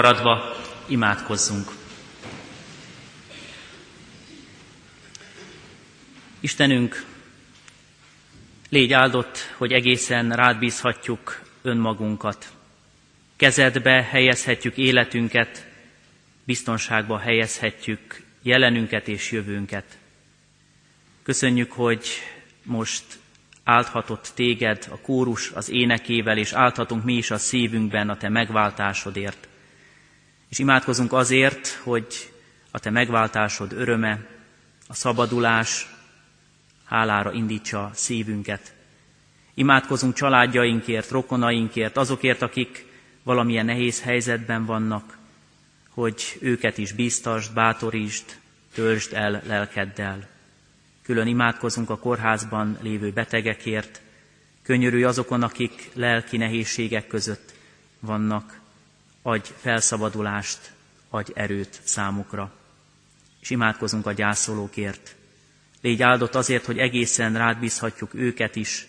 Maradva 0.04 0.56
imádkozzunk. 0.88 1.72
Istenünk, 6.39 7.06
légy 8.70 8.93
áldott, 8.93 9.38
hogy 9.58 9.72
egészen 9.72 10.30
rád 10.32 10.60
bízhatjuk 10.60 11.41
önmagunkat. 11.62 12.51
Kezedbe 13.36 14.04
helyezhetjük 14.04 14.78
életünket, 14.78 15.68
biztonságba 16.43 17.18
helyezhetjük 17.20 18.24
jelenünket 18.41 19.08
és 19.08 19.32
jövőnket. 19.32 19.97
Köszönjük, 21.24 21.72
hogy 21.72 22.08
most 22.64 23.04
álthatott 23.64 24.32
téged 24.36 24.88
a 24.89 25.01
kórus 25.01 25.51
az 25.51 25.70
énekével, 25.70 26.38
és 26.38 26.54
álthatunk 26.54 27.04
mi 27.04 27.14
is 27.14 27.32
a 27.32 27.38
szívünkben 27.38 28.10
a 28.10 28.18
te 28.18 28.30
megváltásodért. 28.30 29.47
És 30.54 30.60
imádkozunk 30.60 31.14
azért, 31.14 31.68
hogy 31.68 32.32
a 32.72 32.80
te 32.80 32.89
megváltásod 32.89 33.72
öröme, 33.72 34.26
a 34.88 34.93
szabadulás 34.93 35.88
hálára 36.86 37.32
indítsa 37.32 37.91
szívünket. 37.93 38.74
Imádkozunk 39.54 40.14
családjainkért, 40.14 41.10
rokonainkért, 41.10 41.97
azokért, 41.97 42.41
akik 42.41 42.86
valamilyen 43.24 43.66
nehéz 43.66 44.01
helyzetben 44.01 44.66
vannak, 44.66 45.18
hogy 45.89 46.38
őket 46.41 46.78
is 46.78 46.91
bíztasd, 46.91 47.54
bátorítsd, 47.54 48.26
töltsd 48.74 49.14
el 49.14 49.41
lelkeddel. 49.45 50.28
Külön 51.04 51.28
imádkozunk 51.28 51.89
a 51.89 51.97
kórházban 51.97 52.78
lévő 52.82 53.12
betegekért, 53.12 54.01
könyörülj 54.64 55.04
azokon, 55.04 55.43
akik 55.43 55.89
lelki 55.93 56.38
nehézségek 56.38 57.08
között 57.08 57.54
vannak, 57.99 58.62
adj 59.24 59.49
felszabadulást, 59.57 60.71
adj 61.09 61.32
erőt 61.36 61.80
számukra. 61.84 62.51
És 63.39 63.49
imádkozunk 63.49 64.05
a 64.05 64.11
gyászolókért. 64.11 65.15
Légy 65.82 66.01
áldott 66.01 66.36
azért, 66.36 66.65
hogy 66.65 66.78
egészen 66.78 67.38
rád 67.38 67.59
bízhatjuk 67.59 68.13
őket 68.13 68.55
is, 68.55 68.88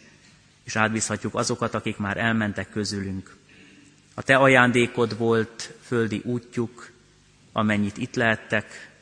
és 0.65 0.77
átbízhatjuk 0.77 1.35
azokat, 1.35 1.75
akik 1.75 1.97
már 1.97 2.17
elmentek 2.17 2.71
közülünk. 2.71 3.37
A 4.15 4.23
te 4.23 4.37
ajándékod 4.37 5.19
volt 5.19 5.75
földi 5.83 6.21
útjuk, 6.25 6.91
amennyit 7.53 7.97
itt 7.97 8.15
lehettek, 8.15 8.93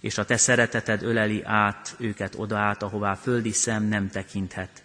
és 0.00 0.18
a 0.18 0.24
te 0.24 0.36
szereteted 0.36 1.02
öleli 1.02 1.42
át 1.44 1.94
őket 1.98 2.34
oda 2.36 2.58
át, 2.58 2.82
ahová 2.82 3.14
földi 3.14 3.52
szem 3.52 3.84
nem 3.84 4.10
tekinthet. 4.10 4.82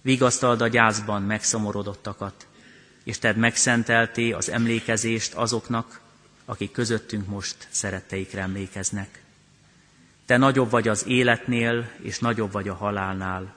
Vigasztald 0.00 0.60
a 0.60 0.68
gyászban 0.68 1.22
megszomorodottakat, 1.22 2.46
és 3.04 3.18
tedd 3.18 3.36
megszentelté 3.36 4.32
az 4.32 4.50
emlékezést 4.50 5.34
azoknak, 5.34 6.00
akik 6.44 6.72
közöttünk 6.72 7.26
most 7.26 7.68
szeretteikre 7.70 8.40
emlékeznek. 8.40 9.22
Te 10.26 10.36
nagyobb 10.36 10.70
vagy 10.70 10.88
az 10.88 11.06
életnél, 11.06 11.90
és 12.02 12.18
nagyobb 12.18 12.52
vagy 12.52 12.68
a 12.68 12.74
halálnál. 12.74 13.54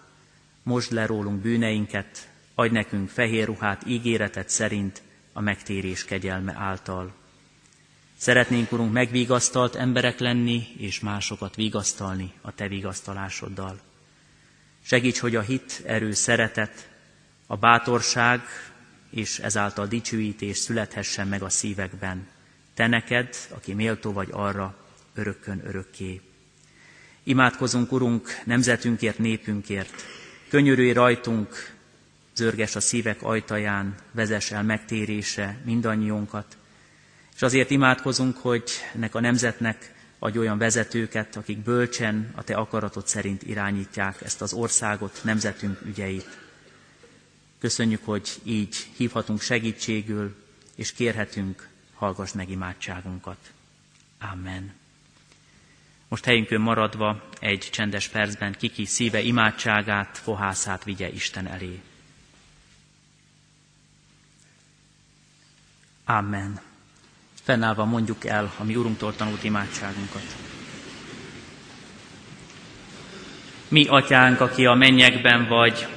Most 0.64 0.91
le 0.91 1.06
rólunk 1.06 1.41
bűneinket, 1.41 2.28
adj 2.56 2.74
nekünk 2.74 3.10
fehér 3.10 3.45
ruhát 3.45 3.82
ígéretet 3.86 4.50
szerint 4.50 5.02
a 5.34 5.41
megtérés 5.41 6.06
kegyelme 6.06 6.54
által. 6.58 7.14
Szeretnénk, 8.18 8.72
Urunk, 8.72 8.93
megvigasztalt 8.93 9.76
emberek 9.76 10.20
lenni, 10.20 10.68
és 10.78 11.00
másokat 11.00 11.56
vigasztalni 11.56 12.34
a 12.41 12.56
Te 12.56 12.68
vigasztalásoddal. 12.68 13.80
Segíts, 14.84 15.20
hogy 15.20 15.36
a 15.36 15.41
hit, 15.41 15.82
erő, 15.86 16.12
szeretet, 16.12 16.89
a 17.48 17.56
bátorság 17.56 18.41
és 19.10 19.39
ezáltal 19.39 19.88
dicsőítés 19.88 20.58
születhessen 20.58 21.28
meg 21.28 21.41
a 21.41 21.49
szívekben. 21.49 22.28
Te 22.74 22.88
neked, 22.88 23.36
aki 23.49 23.74
méltó 23.74 24.12
vagy 24.12 24.30
arra, 24.32 24.76
örökkön 25.14 25.62
örökké. 25.66 26.22
Imádkozunk, 27.24 27.91
Urunk, 27.91 28.41
nemzetünkért, 28.45 29.18
népünkért. 29.18 30.03
Könyörülj 30.49 30.91
rajtunk, 30.91 31.76
zörges 32.36 32.76
a 32.76 32.80
szívek 32.80 33.24
ajtaján, 33.24 33.95
vezess 34.12 34.51
el 34.51 34.64
megtérése 34.64 35.58
mindannyiunkat, 35.66 36.58
és 37.36 37.41
azért 37.41 37.70
imádkozunk, 37.70 38.38
hogy 38.38 38.64
ennek 38.95 39.16
a 39.16 39.20
nemzetnek 39.20 39.93
adj 40.20 40.38
olyan 40.38 40.58
vezetőket, 40.58 41.36
akik 41.36 41.58
bölcsen 41.58 42.32
a 42.36 42.43
Te 42.43 42.55
akaratod 42.55 43.08
szerint 43.08 43.43
irányítják 43.43 44.22
ezt 44.22 44.41
az 44.41 44.53
országot, 44.53 45.20
nemzetünk 45.24 45.82
ügyeit. 45.86 46.47
Köszönjük, 47.68 48.05
hogy 48.05 48.30
így 48.43 48.76
hívhatunk 48.97 49.41
segítségül, 49.41 50.36
és 50.76 50.93
kérhetünk, 50.93 51.70
hallgass 51.95 52.32
meg 52.32 52.49
imádságunkat. 52.49 53.38
Amen. 54.32 54.74
Most 56.07 56.26
helyünkön 56.26 56.61
maradva 56.61 57.30
egy 57.39 57.70
csendes 57.72 58.07
percben 58.07 58.55
kiki 58.57 58.86
szíve 58.86 59.22
imádságát, 59.22 60.18
fohászát 60.18 60.84
vigye 60.84 61.09
Isten 61.09 61.47
elé. 61.47 61.82
Amen. 66.05 66.59
Fennállva 67.43 67.86
mondjuk 67.86 68.26
el 68.26 68.53
a 68.57 68.63
mi 68.63 68.76
Urunktól 68.76 69.15
tanult 69.15 69.43
imádságunkat. 69.43 70.36
Mi, 73.68 73.88
Atyánk, 73.88 74.39
aki 74.39 74.65
a 74.65 74.74
mennyekben 74.74 75.47
vagy, 75.47 75.97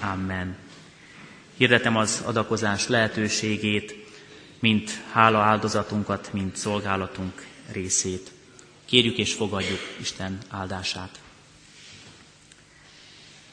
Amen. 0.00 0.56
Hirdetem 1.56 1.96
az 1.96 2.22
adakozás 2.24 2.88
lehetőségét, 2.88 3.94
mint 4.60 4.90
hála 5.12 5.38
áldozatunkat, 5.38 6.32
mint 6.32 6.56
szolgálatunk 6.56 7.46
részét. 7.72 8.30
Kérjük 8.84 9.18
és 9.18 9.32
fogadjuk 9.32 9.80
Isten 10.00 10.38
áldását. 10.48 11.18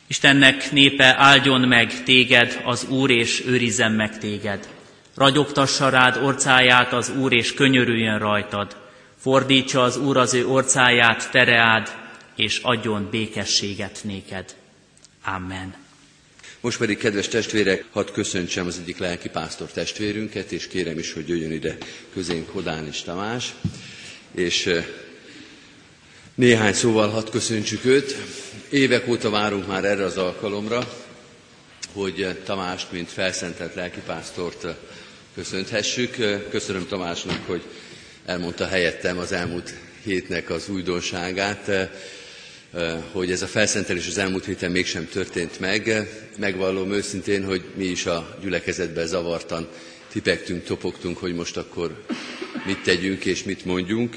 Istennek 0.08 0.72
népe 0.72 1.16
áldjon 1.18 1.62
meg 1.62 2.04
téged, 2.04 2.62
az 2.66 2.88
Úr, 2.90 3.12
és 3.12 3.44
őrizzen 3.46 3.92
meg 3.92 4.18
téged. 4.18 4.70
Ragyogtassa 5.16 5.90
rád 5.90 6.18
orcáját 6.24 6.94
az 6.94 7.10
Úr, 7.10 7.34
és 7.34 7.54
könyörüljön 7.54 8.20
rajtad. 8.20 8.78
Fordítsa 9.18 9.82
az 9.82 9.98
Úr 9.98 10.18
az 10.18 10.34
ő 10.34 10.48
orcáját 10.48 11.32
tereád, 11.32 11.96
és 12.36 12.60
adjon 12.64 13.08
békességet 13.12 14.00
néked. 14.04 14.56
Amen. 15.24 15.83
Most 16.64 16.78
pedig, 16.78 16.98
kedves 16.98 17.28
testvérek, 17.28 17.86
hadd 17.92 18.12
köszöntsem 18.14 18.68
az 18.68 18.78
egyik 18.82 18.98
lelki 18.98 19.30
pásztor 19.30 19.72
testvérünket, 19.72 20.52
és 20.52 20.68
kérem 20.68 20.98
is, 21.00 21.14
hogy 21.14 21.28
jöjjön 21.28 21.52
ide 21.52 21.78
közénk 22.14 22.50
Hodán 22.50 22.88
és 22.88 23.02
Tamás. 23.02 23.54
És 24.32 24.70
néhány 26.36 26.74
szóval 26.74 27.10
hadd 27.10 27.32
köszöntsük 27.32 27.86
őt. 27.86 28.16
Évek 28.70 29.08
óta 29.08 29.30
várunk 29.30 29.68
már 29.68 29.86
erre 29.86 30.04
az 30.04 30.18
alkalomra, 30.18 30.94
hogy 31.94 32.38
Tamást, 32.44 32.92
mint 32.92 33.10
felszentelt 33.10 33.76
lelkipásztort 33.76 34.66
köszönthessük. 35.36 36.16
Köszönöm 36.50 36.88
Tamásnak, 36.88 37.40
hogy 37.46 37.62
elmondta 38.26 38.68
helyettem 38.68 39.18
az 39.18 39.32
elmúlt 39.32 39.74
hétnek 40.04 40.50
az 40.50 40.70
újdonságát, 40.70 41.72
hogy 43.12 43.32
ez 43.32 43.42
a 43.42 43.48
felszentelés 43.48 44.08
az 44.08 44.18
elmúlt 44.18 44.46
héten 44.46 44.72
mégsem 44.72 45.08
történt 45.08 45.60
meg. 45.60 46.10
Megvallom 46.38 46.94
őszintén, 46.94 47.46
hogy 47.46 47.64
mi 47.76 47.86
is 47.86 48.06
a 48.06 48.38
gyülekezetben 48.42 49.08
zavartan 49.08 49.68
tipegtünk, 50.12 50.64
topogtunk, 50.64 51.18
hogy 51.18 51.36
most 51.36 51.58
akkor 51.58 52.04
mit 52.66 52.84
tegyünk 52.84 53.26
és 53.26 53.44
mit 53.44 53.66
mondjunk. 53.66 54.16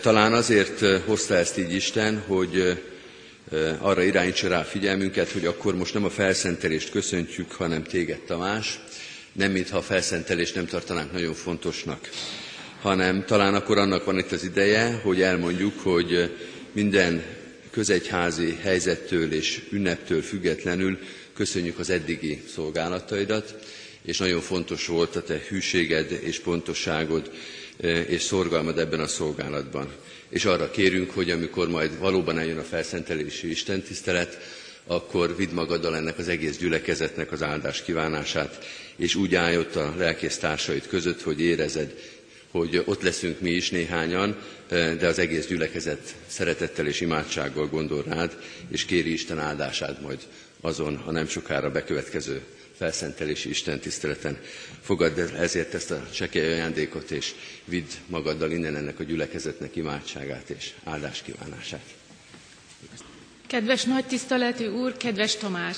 Talán 0.00 0.32
azért 0.32 0.80
hozta 1.04 1.34
ezt 1.34 1.58
így 1.58 1.74
Isten, 1.74 2.22
hogy 2.26 2.82
arra 3.78 4.02
irányítsa 4.02 4.48
rá 4.48 4.62
figyelmünket, 4.62 5.30
hogy 5.30 5.46
akkor 5.46 5.76
most 5.76 5.94
nem 5.94 6.04
a 6.04 6.10
felszentelést 6.10 6.90
köszöntjük, 6.90 7.52
hanem 7.52 7.82
téged 7.82 8.18
Tamás, 8.18 8.80
nem 9.32 9.52
mintha 9.52 9.76
a 9.76 9.82
felszentelést 9.82 10.54
nem 10.54 10.66
tartanánk 10.66 11.12
nagyon 11.12 11.34
fontosnak, 11.34 12.08
hanem 12.80 13.24
talán 13.24 13.54
akkor 13.54 13.78
annak 13.78 14.04
van 14.04 14.18
itt 14.18 14.32
az 14.32 14.44
ideje, 14.44 15.00
hogy 15.02 15.22
elmondjuk, 15.22 15.80
hogy 15.80 16.36
minden 16.72 17.22
közegyházi 17.74 18.58
helyzettől 18.62 19.32
és 19.32 19.62
ünneptől 19.70 20.22
függetlenül 20.22 20.98
köszönjük 21.34 21.78
az 21.78 21.90
eddigi 21.90 22.42
szolgálataidat, 22.54 23.54
és 24.02 24.18
nagyon 24.18 24.40
fontos 24.40 24.86
volt 24.86 25.16
a 25.16 25.22
te 25.22 25.40
hűséged 25.48 26.18
és 26.22 26.38
pontosságod 26.38 27.30
és 28.06 28.22
szorgalmad 28.22 28.78
ebben 28.78 29.00
a 29.00 29.06
szolgálatban. 29.06 29.92
És 30.28 30.44
arra 30.44 30.70
kérünk, 30.70 31.10
hogy 31.10 31.30
amikor 31.30 31.68
majd 31.68 31.98
valóban 31.98 32.38
eljön 32.38 32.58
a 32.58 32.62
felszentelési 32.62 33.50
istentisztelet, 33.50 34.38
akkor 34.86 35.36
vidd 35.36 35.52
magaddal 35.52 35.96
ennek 35.96 36.18
az 36.18 36.28
egész 36.28 36.58
gyülekezetnek 36.58 37.32
az 37.32 37.42
áldás 37.42 37.82
kívánását, 37.82 38.64
és 38.96 39.14
úgy 39.14 39.34
állj 39.34 39.58
ott 39.58 39.76
a 39.76 39.94
lelkész 39.96 40.38
társait 40.38 40.86
között, 40.88 41.22
hogy 41.22 41.40
érezed, 41.40 41.94
hogy 42.58 42.82
ott 42.84 43.02
leszünk 43.02 43.40
mi 43.40 43.50
is 43.50 43.70
néhányan, 43.70 44.36
de 44.68 45.06
az 45.06 45.18
egész 45.18 45.46
gyülekezet 45.46 46.14
szeretettel 46.26 46.86
és 46.86 47.00
imádsággal 47.00 47.66
gondol 47.66 48.02
rád, 48.02 48.36
és 48.68 48.84
kéri 48.84 49.12
Isten 49.12 49.38
áldását 49.38 50.00
majd 50.02 50.18
azon 50.60 51.02
a 51.06 51.10
nem 51.10 51.26
sokára 51.28 51.70
bekövetkező 51.70 52.42
felszentelési 52.76 53.48
Isten 53.48 53.78
tiszteleten. 53.80 54.38
Fogadd 54.80 55.18
ezért 55.18 55.74
ezt 55.74 55.90
a 55.90 56.06
csekély 56.12 56.52
ajándékot, 56.52 57.10
és 57.10 57.34
vidd 57.64 57.86
magaddal 58.06 58.50
innen 58.50 58.76
ennek 58.76 59.00
a 59.00 59.04
gyülekezetnek 59.04 59.76
imádságát 59.76 60.50
és 60.50 60.70
áldás 60.84 61.22
kívánását. 61.22 61.84
Kedves 63.46 63.84
nagy 63.84 64.04
tiszteletű 64.06 64.66
úr, 64.66 64.96
kedves 64.96 65.36
Tamás! 65.36 65.76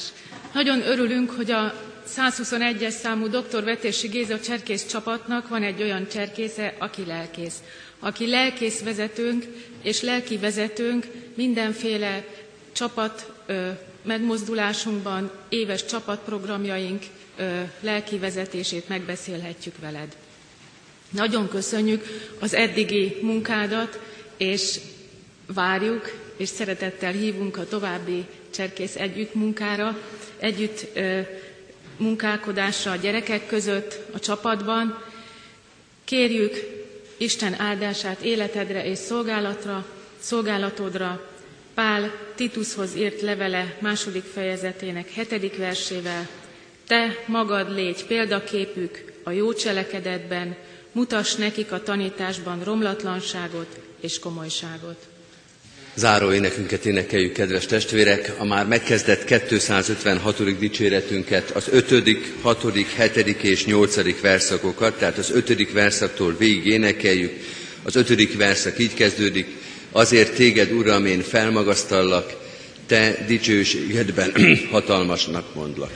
Nagyon 0.54 0.80
örülünk, 0.82 1.30
hogy 1.30 1.50
a 1.50 1.74
121-es 2.08 2.90
számú 2.90 3.26
dr. 3.28 3.64
Vetési 3.64 4.08
Géza 4.08 4.40
cserkész 4.40 4.86
csapatnak 4.86 5.48
van 5.48 5.62
egy 5.62 5.82
olyan 5.82 6.08
cserkésze, 6.08 6.74
aki 6.78 7.04
lelkész. 7.06 7.62
Aki 7.98 8.26
lelkész 8.28 8.82
vezetőnk 8.82 9.44
és 9.82 10.00
lelki 10.02 10.36
vezetőnk 10.36 11.06
mindenféle 11.34 12.24
csapat 12.72 13.32
ö, 13.46 13.68
megmozdulásunkban, 14.02 15.30
éves 15.48 15.84
csapatprogramjaink 15.84 17.02
ö, 17.36 17.60
lelki 17.80 18.18
vezetését 18.18 18.88
megbeszélhetjük 18.88 19.74
veled. 19.80 20.16
Nagyon 21.10 21.48
köszönjük 21.48 22.04
az 22.38 22.54
eddigi 22.54 23.16
munkádat, 23.22 23.98
és 24.36 24.80
várjuk, 25.54 26.10
és 26.36 26.48
szeretettel 26.48 27.12
hívunk 27.12 27.56
a 27.56 27.68
további 27.68 28.24
cserkész 28.50 28.96
együttmunkára, 28.96 29.98
együtt 30.38 30.86
ö, 30.96 31.20
munkálkodásra 31.96 32.90
a 32.90 32.96
gyerekek 32.96 33.46
között, 33.46 33.98
a 34.12 34.18
csapatban. 34.18 35.02
Kérjük 36.04 36.54
Isten 37.16 37.60
áldását 37.60 38.20
életedre 38.20 38.84
és 38.84 38.98
szolgálatra, 38.98 39.86
szolgálatodra, 40.18 41.30
Pál 41.74 42.12
Titushoz 42.34 42.96
írt 42.96 43.20
levele 43.20 43.76
második 43.80 44.24
fejezetének 44.24 45.12
hetedik 45.12 45.56
versével, 45.56 46.28
te 46.86 47.24
magad 47.26 47.74
légy 47.74 48.06
példaképük 48.06 49.12
a 49.22 49.30
jó 49.30 49.52
cselekedetben, 49.52 50.56
mutass 50.92 51.34
nekik 51.34 51.72
a 51.72 51.82
tanításban 51.82 52.64
romlatlanságot 52.64 53.78
és 54.00 54.18
komolyságot. 54.18 55.15
Záró 55.96 56.32
énekünket 56.32 56.86
énekeljük, 56.86 57.32
kedves 57.32 57.66
testvérek, 57.66 58.32
a 58.38 58.44
már 58.44 58.66
megkezdett 58.66 59.24
256. 59.24 60.58
dicséretünket, 60.58 61.50
az 61.50 61.68
5., 61.70 62.18
6., 62.40 62.62
7. 63.14 63.42
és 63.42 63.64
8. 63.64 64.20
verszakokat, 64.20 64.98
tehát 64.98 65.18
az 65.18 65.30
5. 65.30 65.72
verszaktól 65.72 66.36
végig 66.38 66.66
énekeljük. 66.66 67.32
Az 67.82 67.96
5. 67.96 68.36
verszak 68.36 68.78
így 68.78 68.94
kezdődik, 68.94 69.46
azért 69.92 70.34
téged, 70.34 70.72
Uram, 70.72 71.06
én 71.06 71.22
felmagasztallak, 71.22 72.32
te 72.86 73.24
dicsőségedben 73.26 74.32
hatalmasnak 74.70 75.54
mondlak. 75.54 75.92